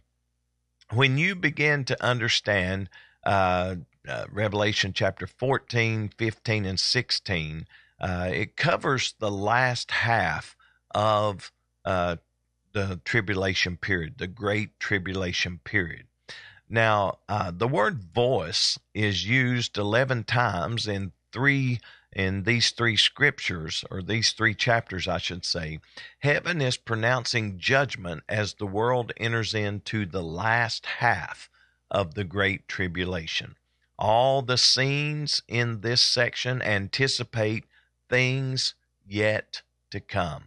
[0.92, 2.90] when you begin to understand,
[3.26, 3.76] uh,
[4.08, 7.68] uh, Revelation chapter 14, 15, and 16.
[8.00, 10.56] Uh, it covers the last half
[10.94, 11.52] of
[11.86, 12.18] uh,
[12.74, 16.08] the tribulation period, the great tribulation period.
[16.70, 21.80] Now, uh, the word voice is used 11 times in three
[22.16, 25.80] in these three scriptures or these three chapters I should say
[26.20, 31.50] heaven is pronouncing judgment as the world enters into the last half
[31.92, 33.56] of the Great Tribulation.
[33.98, 37.66] All the scenes in this section anticipate
[38.10, 38.74] things
[39.06, 39.62] yet
[39.92, 40.46] to come.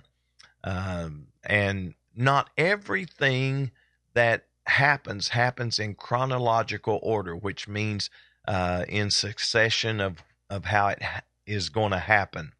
[0.65, 3.71] Um, and not everything
[4.15, 8.11] that happens happens in chronological order, which means
[8.49, 12.53] uh, in succession of, of how it ha- is going to happen.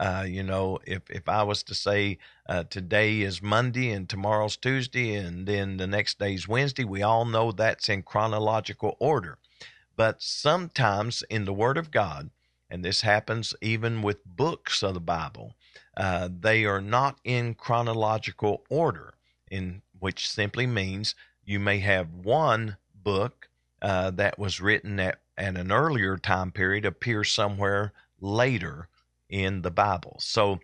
[0.00, 2.18] Uh, you know, if, if I was to say
[2.48, 7.02] uh, today is Monday and tomorrow's Tuesday and then the next day is Wednesday, we
[7.02, 9.38] all know that's in chronological order.
[9.96, 12.30] But sometimes in the Word of God,
[12.70, 15.54] and this happens even with books of the Bible,
[15.96, 19.14] uh, they are not in chronological order,
[19.50, 23.48] in which simply means you may have one book
[23.82, 28.88] uh, that was written at, at an earlier time period appear somewhere later
[29.28, 30.16] in the Bible.
[30.20, 30.60] So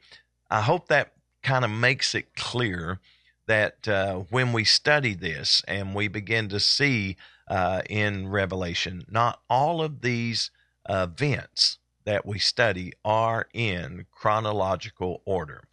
[0.51, 1.13] I hope that
[1.43, 2.99] kind of makes it clear
[3.47, 7.17] that uh, when we study this and we begin to see
[7.49, 10.51] uh, in Revelation, not all of these
[10.89, 15.65] events that we study are in chronological order.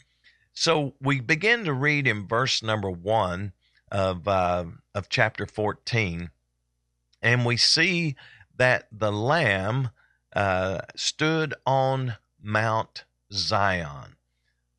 [0.54, 3.54] So we begin to read in verse number one
[3.92, 6.30] of uh, of chapter 14,
[7.22, 8.16] and we see
[8.58, 9.90] that the Lamb
[10.36, 14.16] uh, stood on Mount Zion.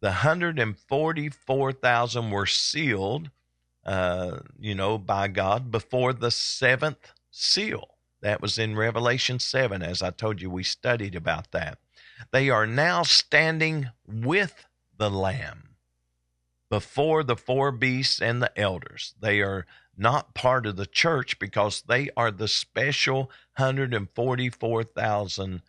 [0.01, 3.31] The 144,000 were sealed,
[3.85, 7.89] uh, you know, by God before the seventh seal.
[8.21, 9.83] That was in Revelation 7.
[9.83, 11.79] As I told you, we studied about that.
[12.31, 15.71] They are now standing with the Lamb
[16.71, 19.15] before the four beasts and the elders.
[19.21, 25.63] They are not part of the church because they are the special 144,000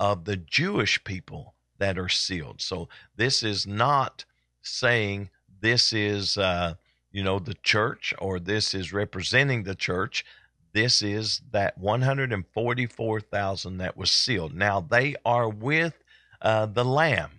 [0.00, 2.60] of the Jewish people that are sealed.
[2.62, 4.24] So this is not
[4.62, 5.28] saying
[5.60, 6.74] this is, uh,
[7.12, 10.24] you know, the church or this is representing the church.
[10.72, 14.54] This is that 144,000 that was sealed.
[14.54, 15.94] Now they are with
[16.40, 17.30] uh, the Lamb.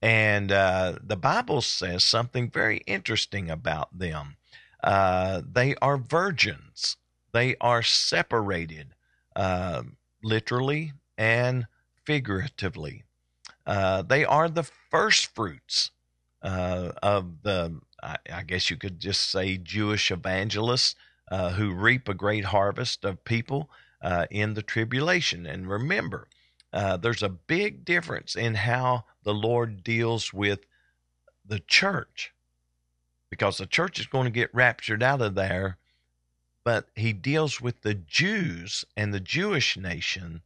[0.00, 4.36] And uh, the Bible says something very interesting about them.
[4.82, 6.98] Uh, they are virgins,
[7.32, 8.88] they are separated
[9.34, 9.82] uh,
[10.22, 11.66] literally and
[12.04, 13.04] figuratively.
[13.66, 15.90] Uh, they are the first fruits
[16.42, 20.94] uh, of the, I, I, guess you could just say, Jewish evangelists
[21.30, 23.70] uh, who reap a great harvest of people
[24.02, 25.46] uh, in the tribulation.
[25.46, 26.28] And remember,
[26.72, 30.66] uh, there's a big difference in how the Lord deals with
[31.46, 32.34] the church
[33.30, 35.78] because the church is going to get raptured out of there,
[36.62, 40.42] but he deals with the Jews and the Jewish nation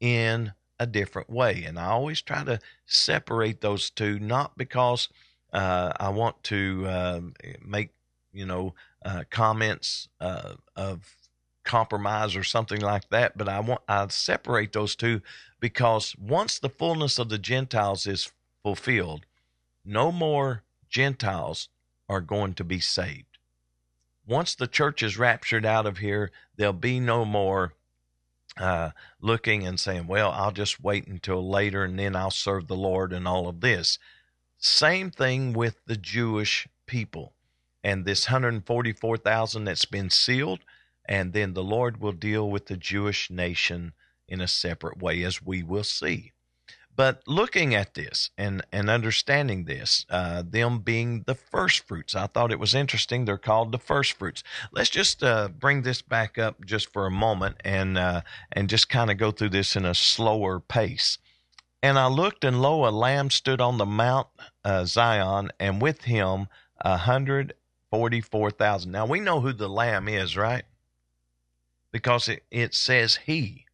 [0.00, 1.64] in a different way.
[1.64, 5.08] And I always try to separate those two, not because
[5.52, 7.20] uh, I want to uh,
[7.64, 7.90] make,
[8.32, 8.74] you know,
[9.04, 11.16] uh, comments uh, of
[11.64, 15.20] compromise or something like that, but I want I separate those two
[15.60, 18.30] because once the fullness of the Gentiles is
[18.62, 19.26] fulfilled,
[19.84, 21.68] no more Gentiles
[22.08, 23.38] are going to be saved.
[24.26, 27.74] Once the church is raptured out of here, there'll be no more
[28.56, 28.90] uh,
[29.20, 33.12] looking and saying, well, I'll just wait until later and then I'll serve the Lord
[33.12, 33.98] and all of this.
[34.58, 37.34] Same thing with the Jewish people
[37.86, 40.58] and this 144,000 that's been sealed.
[41.08, 43.92] And then the Lord will deal with the Jewish nation
[44.26, 46.32] in a separate way, as we will see.
[46.96, 52.26] But looking at this and, and understanding this, uh, them being the first fruits, I
[52.26, 53.26] thought it was interesting.
[53.26, 54.42] They're called the first fruits.
[54.72, 58.88] Let's just uh, bring this back up just for a moment and uh, and just
[58.88, 61.18] kind of go through this in a slower pace.
[61.82, 64.28] And I looked, and lo, a lamb stood on the Mount
[64.64, 66.48] uh, Zion, and with him
[66.80, 67.52] a hundred
[67.90, 68.92] forty-four thousand.
[68.92, 70.64] Now we know who the lamb is, right?
[71.92, 73.65] Because it, it says he.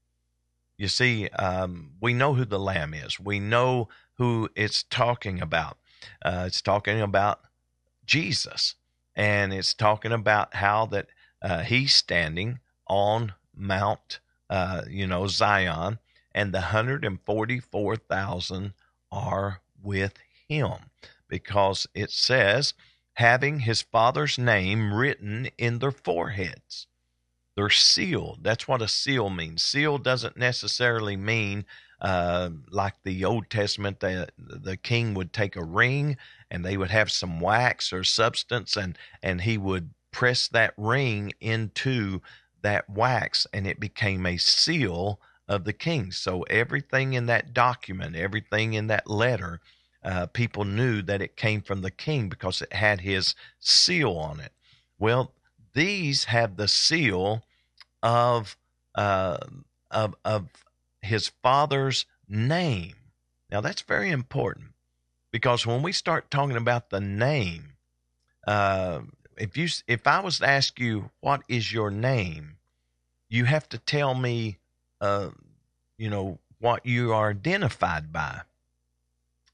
[0.83, 3.21] You see, um, we know who the Lamb is.
[3.21, 5.79] We know who it's talking about.
[6.21, 7.39] Uh, it's talking about
[8.05, 8.75] Jesus,
[9.15, 11.07] and it's talking about how that
[11.41, 12.59] uh, he's standing
[12.89, 14.19] on Mount,
[14.51, 16.01] uh, you know, Zion,
[16.33, 18.75] and the 144,000
[19.13, 20.15] are with
[20.49, 20.91] him
[21.29, 22.75] because it says,
[23.15, 26.89] having his father's name written in their foreheads.
[27.57, 28.41] They're sealed.
[28.43, 29.63] That's what a seal means.
[29.63, 31.65] Seal doesn't necessarily mean
[32.01, 36.17] uh, like the Old Testament, the, the king would take a ring
[36.51, 41.33] and they would have some wax or substance and, and he would press that ring
[41.41, 42.21] into
[42.63, 46.11] that wax and it became a seal of the king.
[46.11, 49.61] So everything in that document, everything in that letter,
[50.05, 54.41] uh, people knew that it came from the king because it had his seal on
[54.41, 54.53] it.
[54.99, 55.35] Well,
[55.75, 57.43] these have the seal
[58.03, 58.57] of
[58.95, 59.39] uh,
[59.91, 60.49] of of
[61.01, 62.95] his father's name.
[63.51, 64.69] Now that's very important
[65.31, 67.75] because when we start talking about the name,
[68.47, 69.01] uh,
[69.37, 72.57] if you if I was to ask you what is your name,
[73.29, 74.59] you have to tell me,
[75.01, 75.31] uh,
[75.99, 78.43] you know, what you are identified by.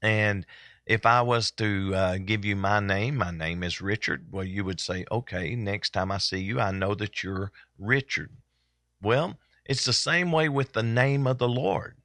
[0.01, 0.45] And
[0.89, 4.63] if I was to uh, give you my name, my name is Richard, well, you
[4.65, 8.31] would say, okay, next time I see you, I know that you're Richard.
[8.99, 11.97] Well, it's the same way with the name of the Lord.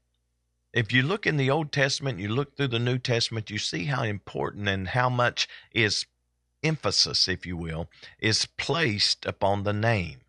[0.75, 3.87] If you look in the Old Testament, you look through the New Testament, you see
[3.87, 6.05] how important and how much is
[6.63, 10.21] emphasis, if you will, is placed upon the name.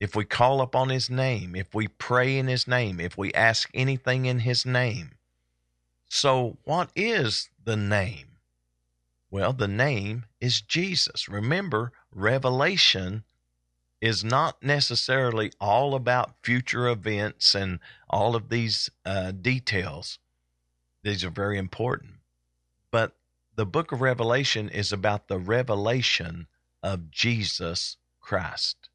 [0.00, 3.70] If we call upon his name, if we pray in his name, if we ask
[3.72, 5.12] anything in his name.
[6.14, 8.38] So, what is the name?
[9.30, 11.28] Well, the name is Jesus.
[11.28, 13.24] Remember, Revelation
[14.00, 17.78] is not necessarily all about future events and
[18.10, 20.18] all of these uh, details.
[21.02, 22.14] These are very important.
[22.90, 23.16] But
[23.54, 26.46] the book of Revelation is about the revelation
[26.82, 28.88] of Jesus Christ.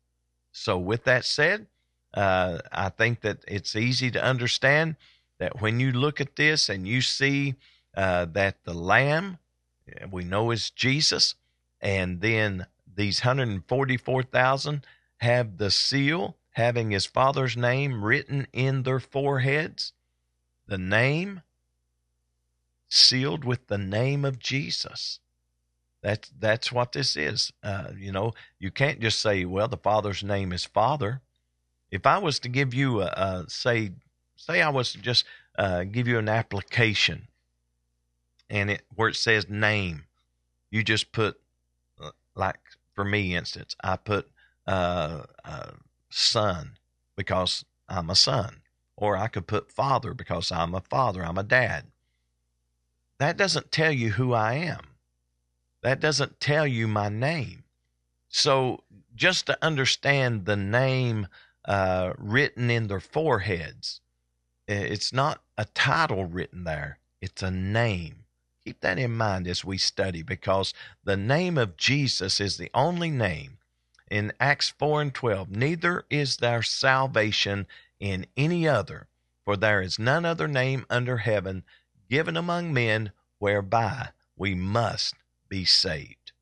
[0.51, 1.68] So, with that said,
[2.13, 4.95] uh, I think that it's easy to understand
[5.39, 7.55] that when you look at this and you see
[7.98, 9.39] uh, that the Lamb
[10.12, 11.36] we know is Jesus,
[11.82, 14.86] and then these 144,000
[15.18, 19.93] have the seal having his father's name written in their foreheads,
[20.68, 21.41] the name
[22.89, 25.20] sealed with the name of Jesus.
[26.02, 27.52] That's that's what this is.
[27.64, 31.22] Uh, you know, you can't just say, "Well, the Father's name is Father."
[31.89, 33.91] If I was to give you a, a say,
[34.36, 35.26] say I was to just
[35.58, 37.28] uh, give you an application,
[38.50, 40.06] and it where it says name,
[40.72, 41.39] you just put
[42.02, 42.60] uh, like
[42.93, 44.28] for me, instance, I put
[44.66, 45.72] uh, uh,
[46.10, 46.72] son
[47.16, 48.62] because I'm a son,
[48.95, 51.86] or I could put father because I'm a father, I'm a dad.
[53.20, 54.88] That doesn't tell you who I am.
[55.82, 57.64] That doesn't tell you my name.
[58.30, 58.84] So
[59.16, 61.28] just to understand the name
[61.66, 64.02] uh, written in their foreheads,
[64.68, 68.26] it's not a title written there, it's a name.
[68.68, 73.09] Keep that in mind as we study because the name of Jesus is the only
[73.09, 73.59] name
[74.11, 75.49] in Acts 4 and 12.
[75.49, 77.65] Neither is there salvation
[78.01, 79.07] in any other,
[79.45, 81.63] for there is none other name under heaven
[82.09, 85.15] given among men whereby we must
[85.47, 86.34] be saved.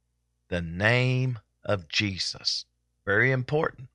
[0.47, 2.65] The name of Jesus.
[3.05, 3.89] Very important.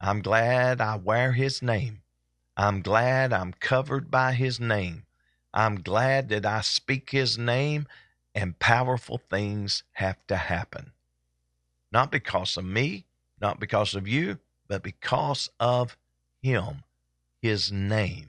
[0.00, 2.02] I'm glad I wear his name.
[2.56, 5.04] I'm glad I'm covered by his name.
[5.52, 7.86] I'm glad that I speak his name
[8.34, 10.92] and powerful things have to happen.
[11.92, 13.06] Not because of me,
[13.40, 14.38] not because of you,
[14.68, 15.96] but because of
[16.42, 16.84] him,
[17.42, 18.28] his name.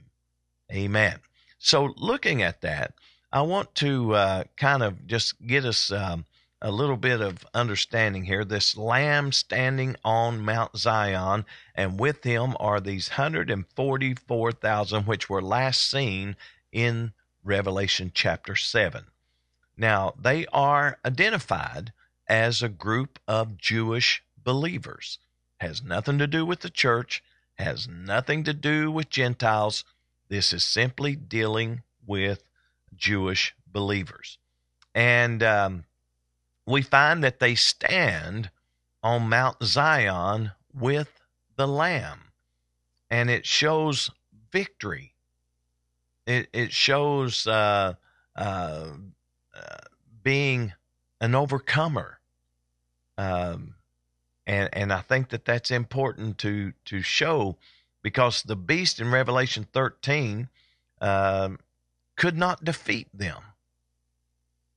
[0.72, 1.20] Amen.
[1.58, 2.94] So, looking at that,
[3.32, 6.24] I want to uh, kind of just get us um,
[6.60, 8.44] a little bit of understanding here.
[8.44, 11.44] This lamb standing on Mount Zion,
[11.74, 16.36] and with him are these 144,000, which were last seen
[16.72, 17.12] in
[17.44, 19.04] Revelation chapter 7.
[19.76, 21.92] Now, they are identified
[22.28, 25.18] as a group of Jewish believers.
[25.58, 27.22] Has nothing to do with the church,
[27.54, 29.84] has nothing to do with Gentiles.
[30.28, 32.42] This is simply dealing with
[32.96, 34.38] Jewish believers.
[34.94, 35.84] And um,
[36.66, 38.50] we find that they stand
[39.02, 41.20] on Mount Zion with
[41.56, 42.32] the Lamb.
[43.10, 44.10] And it shows
[44.50, 45.11] victory
[46.32, 47.94] it it shows uh,
[48.34, 48.90] uh,
[50.22, 50.72] being
[51.20, 52.18] an overcomer,
[53.18, 53.74] um,
[54.46, 57.58] and and I think that that's important to to show
[58.02, 60.48] because the beast in Revelation thirteen
[61.00, 61.58] um,
[62.16, 63.42] could not defeat them,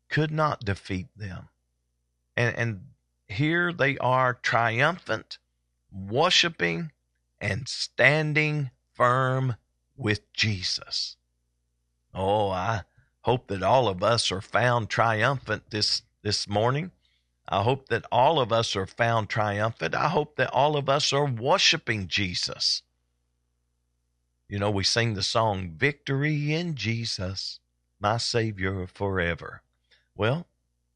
[0.10, 1.50] could not defeat them,
[2.36, 2.82] and and
[3.28, 5.40] here they are triumphant,
[5.92, 6.92] worshiping
[7.40, 9.56] and standing firm
[9.96, 11.18] with Jesus.
[12.16, 12.84] Oh, I
[13.22, 16.92] hope that all of us are found triumphant this this morning.
[17.48, 19.94] I hope that all of us are found triumphant.
[19.94, 22.82] I hope that all of us are worshiping Jesus.
[24.48, 27.60] You know, we sing the song, Victory in Jesus,
[28.00, 29.62] my Savior forever.
[30.16, 30.48] Well,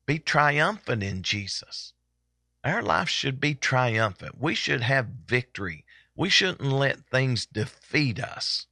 [0.05, 1.93] be triumphant in Jesus.
[2.63, 4.39] Our life should be triumphant.
[4.39, 5.85] We should have victory.
[6.15, 8.67] We shouldn't let things defeat us.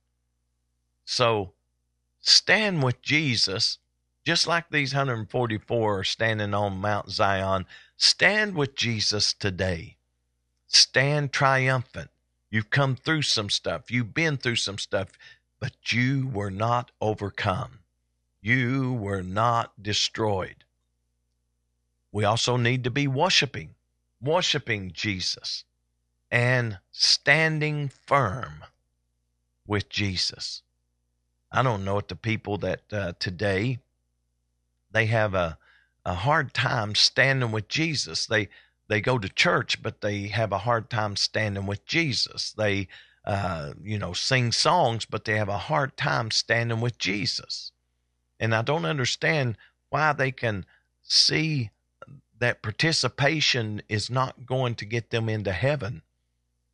[1.05, 1.53] So,
[2.27, 3.77] stand with Jesus,
[4.25, 7.65] just like these 144 are standing on Mount Zion.
[7.95, 9.95] Stand with Jesus today.
[10.67, 12.09] Stand triumphant.
[12.51, 15.09] You've come through some stuff, you've been through some stuff,
[15.59, 17.79] but you were not overcome.
[18.41, 20.63] You were not destroyed.
[22.11, 23.75] We also need to be worshiping,
[24.21, 25.65] worshiping Jesus
[26.31, 28.63] and standing firm
[29.65, 30.61] with Jesus.
[31.51, 33.79] I don't know what the people that uh, today
[34.91, 35.57] they have a
[36.05, 38.25] a hard time standing with Jesus.
[38.25, 38.47] They
[38.87, 42.53] they go to church, but they have a hard time standing with Jesus.
[42.53, 42.87] They
[43.25, 47.71] uh, you know sing songs, but they have a hard time standing with Jesus.
[48.39, 49.57] And I don't understand
[49.89, 50.65] why they can
[51.03, 51.71] see
[52.39, 56.03] that participation is not going to get them into heaven.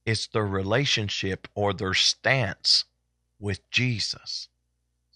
[0.06, 2.86] It's their relationship or their stance
[3.40, 4.50] with Jesus.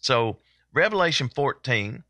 [0.02, 0.38] So,
[0.74, 2.04] Revelation 14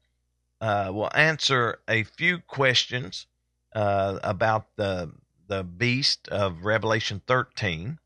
[0.61, 3.27] uh, will answer a few questions
[3.75, 5.11] uh, about the
[5.47, 7.99] the beast of Revelation 13.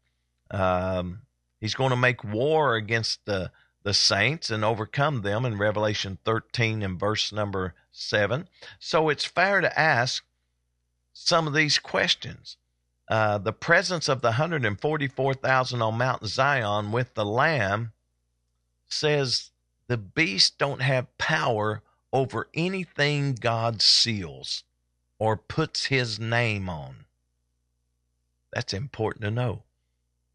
[0.51, 1.21] Um,
[1.59, 3.51] he's going to make war against the
[3.83, 8.47] the saints and overcome them in Revelation 13 and verse number 7.
[8.79, 10.23] So it's fair to ask
[11.13, 12.57] some of these questions.
[13.07, 17.91] Uh, the presence of the 144,000 on Mount Zion with the Lamb
[18.87, 19.50] says
[19.91, 21.81] the beast don't have power
[22.13, 24.63] over anything God seals
[25.19, 27.03] or puts his name on.
[28.53, 29.63] That's important to know.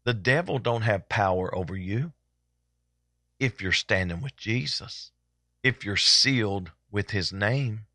[0.03, 2.13] The devil don't have power over you
[3.39, 5.09] if you're standing with Jesus,
[5.63, 7.87] if you're sealed with his name.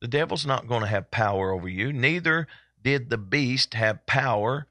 [0.00, 1.92] The devil's not going to have power over you.
[1.92, 2.48] Neither
[2.82, 4.68] did the beast have power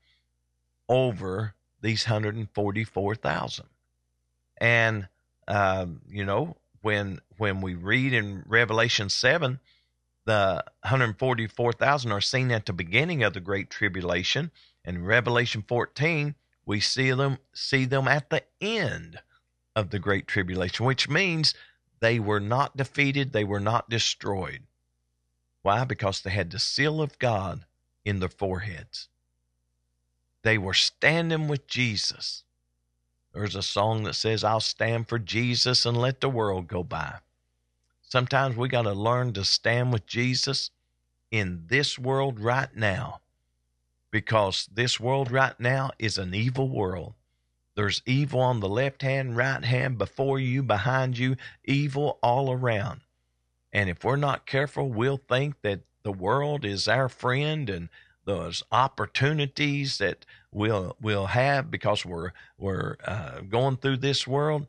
[0.89, 3.65] over these 144,000.
[4.57, 5.09] And,
[5.47, 9.59] um, you know, when when we read in Revelation 7,
[10.25, 14.51] the 144,000 are seen at the beginning of the great tribulation.
[14.83, 16.35] And in Revelation 14,
[16.65, 19.19] we see them see them at the end
[19.75, 21.53] of the great tribulation, which means
[21.99, 24.63] they were not defeated, they were not destroyed.
[25.61, 25.83] Why?
[25.83, 27.65] Because they had the seal of God
[28.03, 29.09] in their foreheads.
[30.43, 32.43] They were standing with Jesus.
[33.35, 37.15] There's a song that says, I'll stand for Jesus and let the world go by.
[38.01, 40.71] Sometimes we got to learn to stand with Jesus
[41.31, 43.19] in this world right now
[44.09, 47.13] because this world right now is an evil world.
[47.75, 53.01] There's evil on the left hand, right hand, before you, behind you, evil all around.
[53.73, 57.89] And if we're not careful, we'll think that the world is our friend and
[58.23, 60.25] those opportunities that
[60.55, 64.67] we'll we'll have because we're we're uh, going through this world.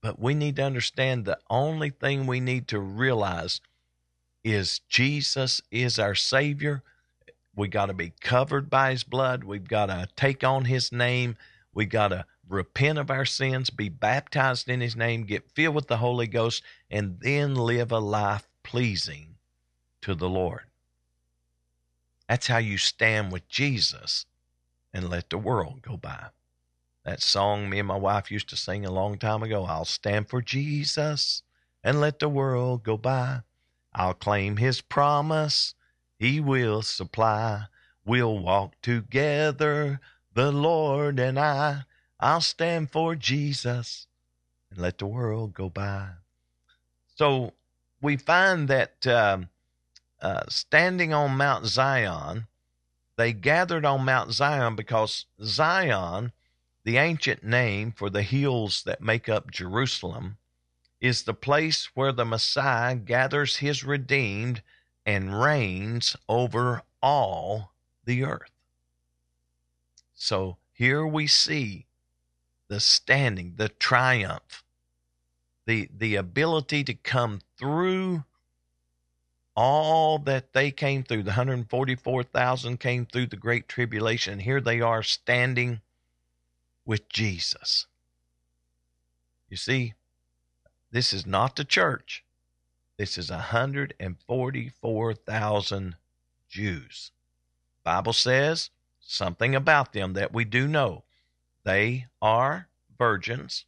[0.00, 3.60] But we need to understand the only thing we need to realize
[4.42, 6.82] is Jesus is our Savior.
[7.54, 9.44] We got to be covered by His blood.
[9.44, 11.36] We've got to take on His name.
[11.74, 15.86] We got to repent of our sins, be baptized in His name, get filled with
[15.86, 19.36] the Holy Ghost, and then live a life pleasing
[20.00, 20.62] to the Lord.
[22.28, 24.26] That's how you stand with Jesus
[24.92, 26.26] and let the world go by.
[27.04, 30.28] That song me and my wife used to sing a long time ago I'll stand
[30.28, 31.42] for Jesus
[31.82, 33.40] and let the world go by.
[33.94, 35.74] I'll claim his promise,
[36.18, 37.64] he will supply.
[38.04, 40.00] We'll walk together,
[40.34, 41.84] the Lord and I.
[42.18, 44.06] I'll stand for Jesus
[44.70, 46.08] and let the world go by.
[47.16, 47.52] So
[48.00, 49.48] we find that um,
[50.20, 52.46] uh, standing on Mount Zion,
[53.16, 56.32] they gathered on Mount Zion because Zion,
[56.84, 60.38] the ancient name for the hills that make up Jerusalem,
[61.00, 64.62] is the place where the Messiah gathers his redeemed
[65.04, 67.72] and reigns over all
[68.04, 68.52] the earth.
[70.14, 71.86] So here we see
[72.68, 74.64] the standing, the triumph,
[75.66, 78.24] the, the ability to come through
[79.54, 85.02] all that they came through, the 144,000 came through the Great Tribulation, here they are
[85.02, 85.80] standing
[86.84, 87.86] with Jesus.
[89.48, 89.94] You see,
[90.90, 92.24] this is not the church.
[92.98, 95.96] This is 144,000
[96.48, 97.12] Jews.
[97.84, 101.04] Bible says something about them that we do know.
[101.64, 103.64] They are virgins,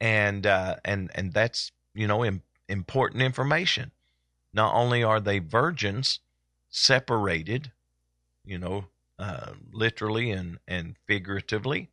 [0.00, 3.90] and uh, and and that's you know Im- important information.
[4.52, 6.20] Not only are they virgins,
[6.68, 7.70] separated,
[8.44, 8.86] you know,
[9.18, 11.88] uh, literally and, and figuratively,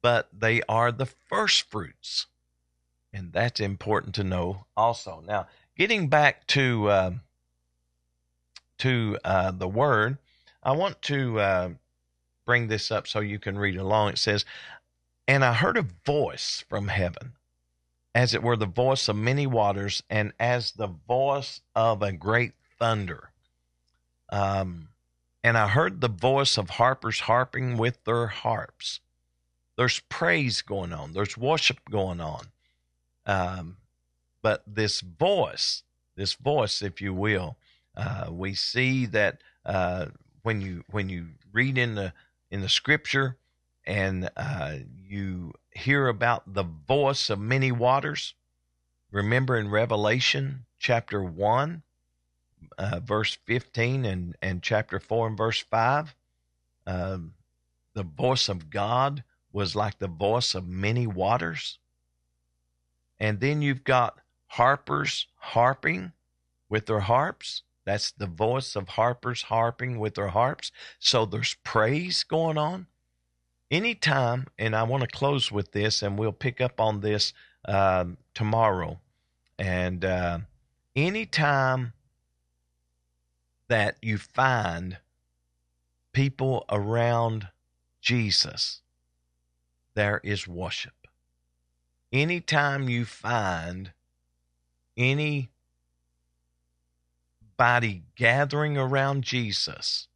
[0.00, 2.26] but they are the first fruits.
[3.12, 5.22] And that's important to know also.
[5.26, 5.46] Now,
[5.76, 7.10] getting back to uh,
[8.78, 10.18] to uh, the word,
[10.62, 11.68] I want to uh,
[12.44, 14.10] bring this up so you can read along.
[14.10, 14.44] It says,
[15.28, 17.34] And I heard a voice from heaven
[18.14, 22.52] as it were the voice of many waters, and as the voice of a great
[22.78, 23.30] thunder.
[24.30, 24.88] Um,
[25.44, 29.00] and I heard the voice of harpers harping with their harps.
[29.76, 32.46] There's praise going on, there's worship going on.
[33.26, 33.76] Um,
[34.42, 35.82] but this voice,
[36.16, 37.56] this voice, if you will,
[37.96, 40.06] uh, we see that uh,
[40.42, 42.12] when you when you read in the
[42.50, 43.36] in the scripture
[43.84, 44.76] and uh,
[45.08, 48.34] you hear about the voice of many waters.
[49.10, 51.82] Remember in Revelation chapter 1,
[52.78, 56.14] uh, verse 15, and, and chapter 4 and verse 5,
[56.86, 57.34] um,
[57.94, 61.78] the voice of God was like the voice of many waters.
[63.20, 66.12] And then you've got harpers harping
[66.68, 67.62] with their harps.
[67.84, 70.72] That's the voice of harpers harping with their harps.
[70.98, 72.86] So there's praise going on
[73.72, 77.32] anytime, and I want to close with this, and we'll pick up on this
[77.64, 78.04] uh,
[78.34, 79.00] tomorrow.
[79.58, 80.38] And uh,
[80.94, 81.94] anytime
[83.68, 84.98] that you find
[86.12, 87.48] people around
[88.00, 88.82] Jesus,
[89.94, 91.08] there is worship.
[92.12, 93.92] Anytime you find
[94.96, 95.48] any
[97.56, 100.08] body gathering around Jesus,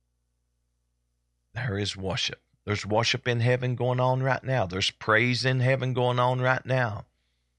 [1.54, 2.40] there is worship.
[2.66, 4.66] There's worship in heaven going on right now.
[4.66, 7.04] There's praise in heaven going on right now.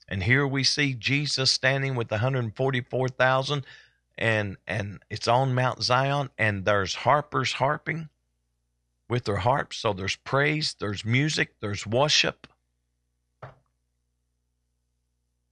[0.09, 3.65] And here we see Jesus standing with 144,000
[4.19, 8.09] and and it's on Mount Zion and there's harpers harping
[9.07, 9.77] with their harps.
[9.77, 12.45] So there's praise, there's music, there's worship.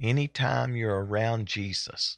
[0.01, 2.17] Anytime you're around Jesus,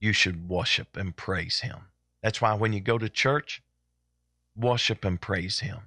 [0.00, 1.82] you should worship and praise him.
[2.20, 3.62] That's why when you go to church,
[4.56, 5.78] worship and praise him.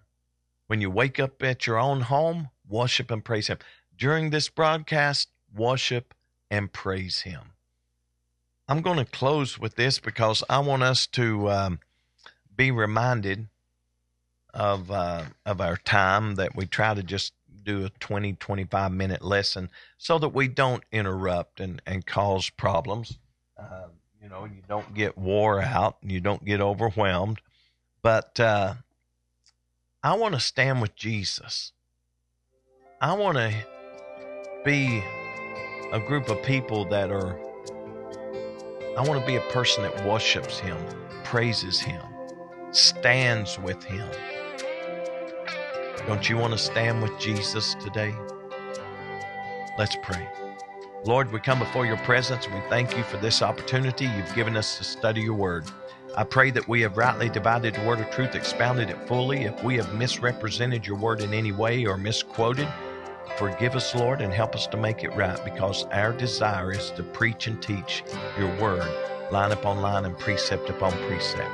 [0.67, 3.57] When you wake up at your own home, worship and praise him.
[3.97, 6.13] During this broadcast, worship
[6.51, 7.53] and praise him.
[8.67, 11.79] I'm going to close with this because I want us to um,
[12.55, 13.47] be reminded
[14.53, 19.21] of uh, of our time that we try to just do a 20 25 minute
[19.21, 23.17] lesson so that we don't interrupt and, and cause problems
[23.57, 23.87] uh,
[24.21, 27.39] you know you don't get wore out and you don't get overwhelmed
[28.01, 28.73] but uh,
[30.03, 31.71] i want to stand with jesus
[33.01, 33.53] i want to
[34.65, 35.03] be
[35.91, 37.39] a group of people that are
[38.97, 40.77] i want to be a person that worships him
[41.23, 42.01] praises him
[42.71, 44.09] stands with him
[46.09, 48.15] don't you want to stand with Jesus today?
[49.77, 50.27] Let's pray.
[51.05, 52.47] Lord, we come before your presence.
[52.47, 55.65] We thank you for this opportunity you've given us to study your word.
[56.19, 59.45] I pray that we have rightly divided the word of truth, expounded it fully.
[59.45, 62.67] If we have misrepresented your word in any way or misquoted,
[63.37, 67.03] forgive us, Lord, and help us to make it right because our desire is to
[67.03, 68.03] preach and teach
[68.37, 68.85] your word,
[69.31, 71.49] line upon line and precept upon precept.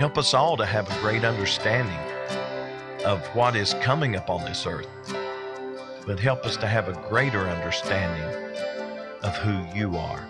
[0.00, 1.94] Help us all to have a great understanding
[3.04, 4.88] of what is coming upon this earth,
[6.04, 8.24] but help us to have a greater understanding
[9.22, 10.28] of who you are,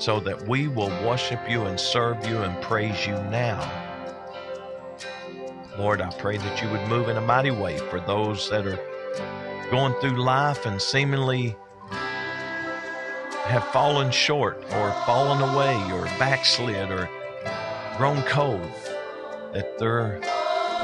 [0.00, 3.60] so that we will worship you and serve you and praise you now.
[5.78, 8.78] Lord, I pray that you would move in a mighty way for those that are
[9.70, 11.54] going through life and seemingly
[13.44, 17.08] have fallen short or fallen away or backslid or
[17.98, 18.72] grown cold,
[19.52, 20.18] that their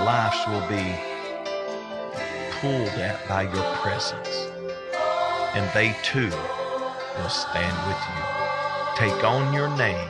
[0.05, 0.95] lives will be
[2.61, 4.47] pulled at by your presence.
[5.55, 6.29] And they too
[7.19, 8.36] will stand with you.
[8.97, 10.09] Take on your name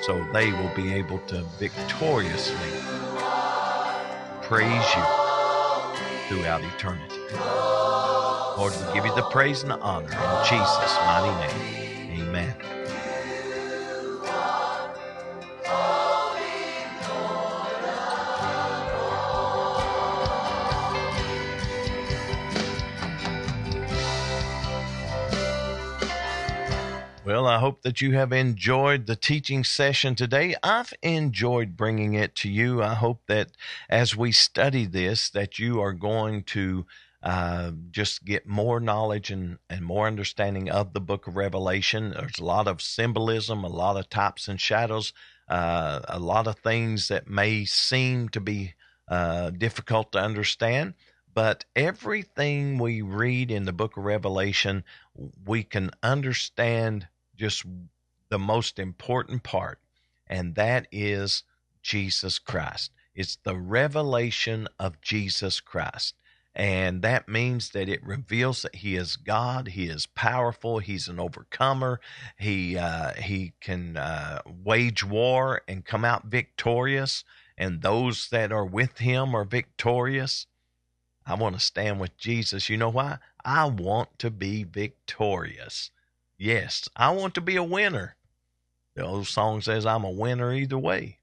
[0.00, 2.56] so they will be able to victoriously
[4.40, 5.04] praise you
[6.28, 7.20] throughout eternity.
[8.56, 11.81] Lord, we give you the praise and the honor in Jesus' mighty name.
[27.52, 30.54] I hope that you have enjoyed the teaching session today.
[30.62, 32.82] I've enjoyed bringing it to you.
[32.82, 33.50] I hope that
[33.90, 36.86] as we study this, that you are going to
[37.22, 42.12] uh, just get more knowledge and, and more understanding of the book of Revelation.
[42.12, 45.12] There's a lot of symbolism, a lot of types and shadows,
[45.46, 48.72] uh, a lot of things that may seem to be
[49.08, 50.94] uh, difficult to understand.
[51.34, 54.84] But everything we read in the book of Revelation,
[55.44, 57.08] we can understand
[57.42, 57.64] just
[58.28, 59.80] the most important part,
[60.28, 61.42] and that is
[61.82, 62.92] Jesus Christ.
[63.16, 66.14] It's the revelation of Jesus Christ.
[66.54, 69.68] And that means that it reveals that he is God.
[69.68, 70.78] He is powerful.
[70.78, 71.98] He's an overcomer.
[72.38, 77.24] He uh, he can uh, wage war and come out victorious.
[77.58, 80.46] And those that are with him are victorious.
[81.26, 82.68] I want to stand with Jesus.
[82.68, 83.18] You know why?
[83.44, 85.90] I want to be victorious.
[86.44, 88.16] Yes, I want to be a winner.
[88.96, 91.20] The old song says I'm a winner either way.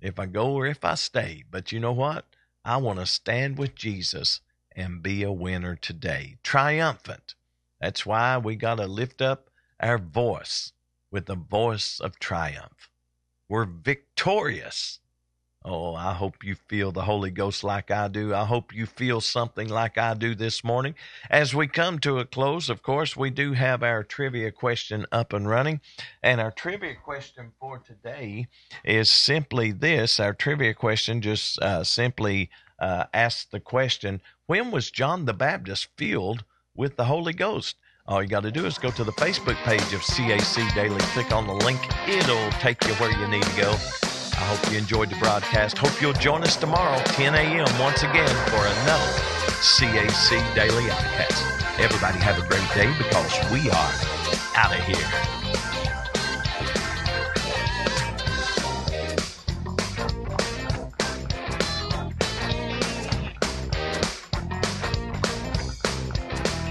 [0.00, 1.42] If I go or if I stay.
[1.50, 2.26] But you know what?
[2.64, 4.40] I want to stand with Jesus
[4.76, 6.36] and be a winner today.
[6.44, 7.34] Triumphant.
[7.80, 9.50] That's why we got to lift up
[9.80, 10.74] our voice
[11.10, 12.88] with the voice of triumph.
[13.48, 15.00] We're victorious
[15.62, 18.34] Oh, I hope you feel the Holy Ghost like I do.
[18.34, 20.94] I hope you feel something like I do this morning.
[21.28, 25.34] As we come to a close, of course, we do have our trivia question up
[25.34, 25.82] and running.
[26.22, 28.48] And our trivia question for today
[28.84, 32.48] is simply this our trivia question just uh, simply
[32.78, 36.42] uh, asks the question When was John the Baptist filled
[36.74, 37.76] with the Holy Ghost?
[38.06, 41.32] All you got to do is go to the Facebook page of CAC Daily, click
[41.32, 41.80] on the link.
[42.08, 44.09] It'll take you where you need to go.
[44.40, 45.76] I hope you enjoyed the broadcast.
[45.76, 49.12] Hope you'll join us tomorrow, 10 a.m., once again for another
[49.60, 51.44] CAC Daily Outcast.
[51.78, 53.92] Everybody have a great day because we are
[54.56, 55.40] out of here.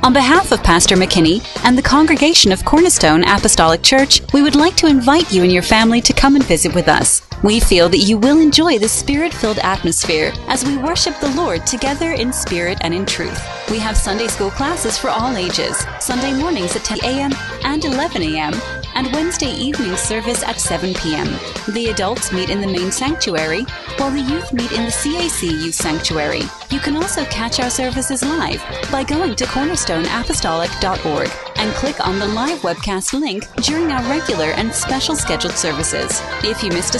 [0.01, 4.75] On behalf of Pastor McKinney and the congregation of Cornerstone Apostolic Church, we would like
[4.77, 7.28] to invite you and your family to come and visit with us.
[7.41, 11.65] We feel that you will enjoy the spirit filled atmosphere as we worship the Lord
[11.65, 13.41] together in spirit and in truth.
[13.71, 17.31] We have Sunday school classes for all ages, Sunday mornings at 10 a.m.
[17.63, 18.53] and 11 a.m.,
[18.95, 21.27] and Wednesday evening service at 7 p.m.
[21.73, 23.61] The adults meet in the main sanctuary,
[23.97, 26.41] while the youth meet in the CAC Youth Sanctuary.
[26.69, 28.61] You can also catch our services live
[28.91, 34.73] by going to cornerstoneapostolic.org and click on the live webcast link during our regular and
[34.73, 36.21] special scheduled services.
[36.43, 36.99] If you missed a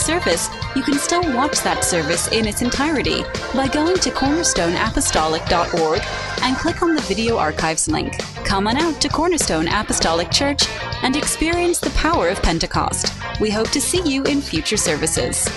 [0.76, 3.24] you can still watch that service in its entirety
[3.56, 6.02] by going to cornerstoneapostolic.org
[6.44, 8.20] and click on the video archives link.
[8.46, 10.70] Come on out to Cornerstone Apostolic Church
[11.02, 13.12] and experience the power of Pentecost.
[13.40, 15.50] We hope to see you in future services.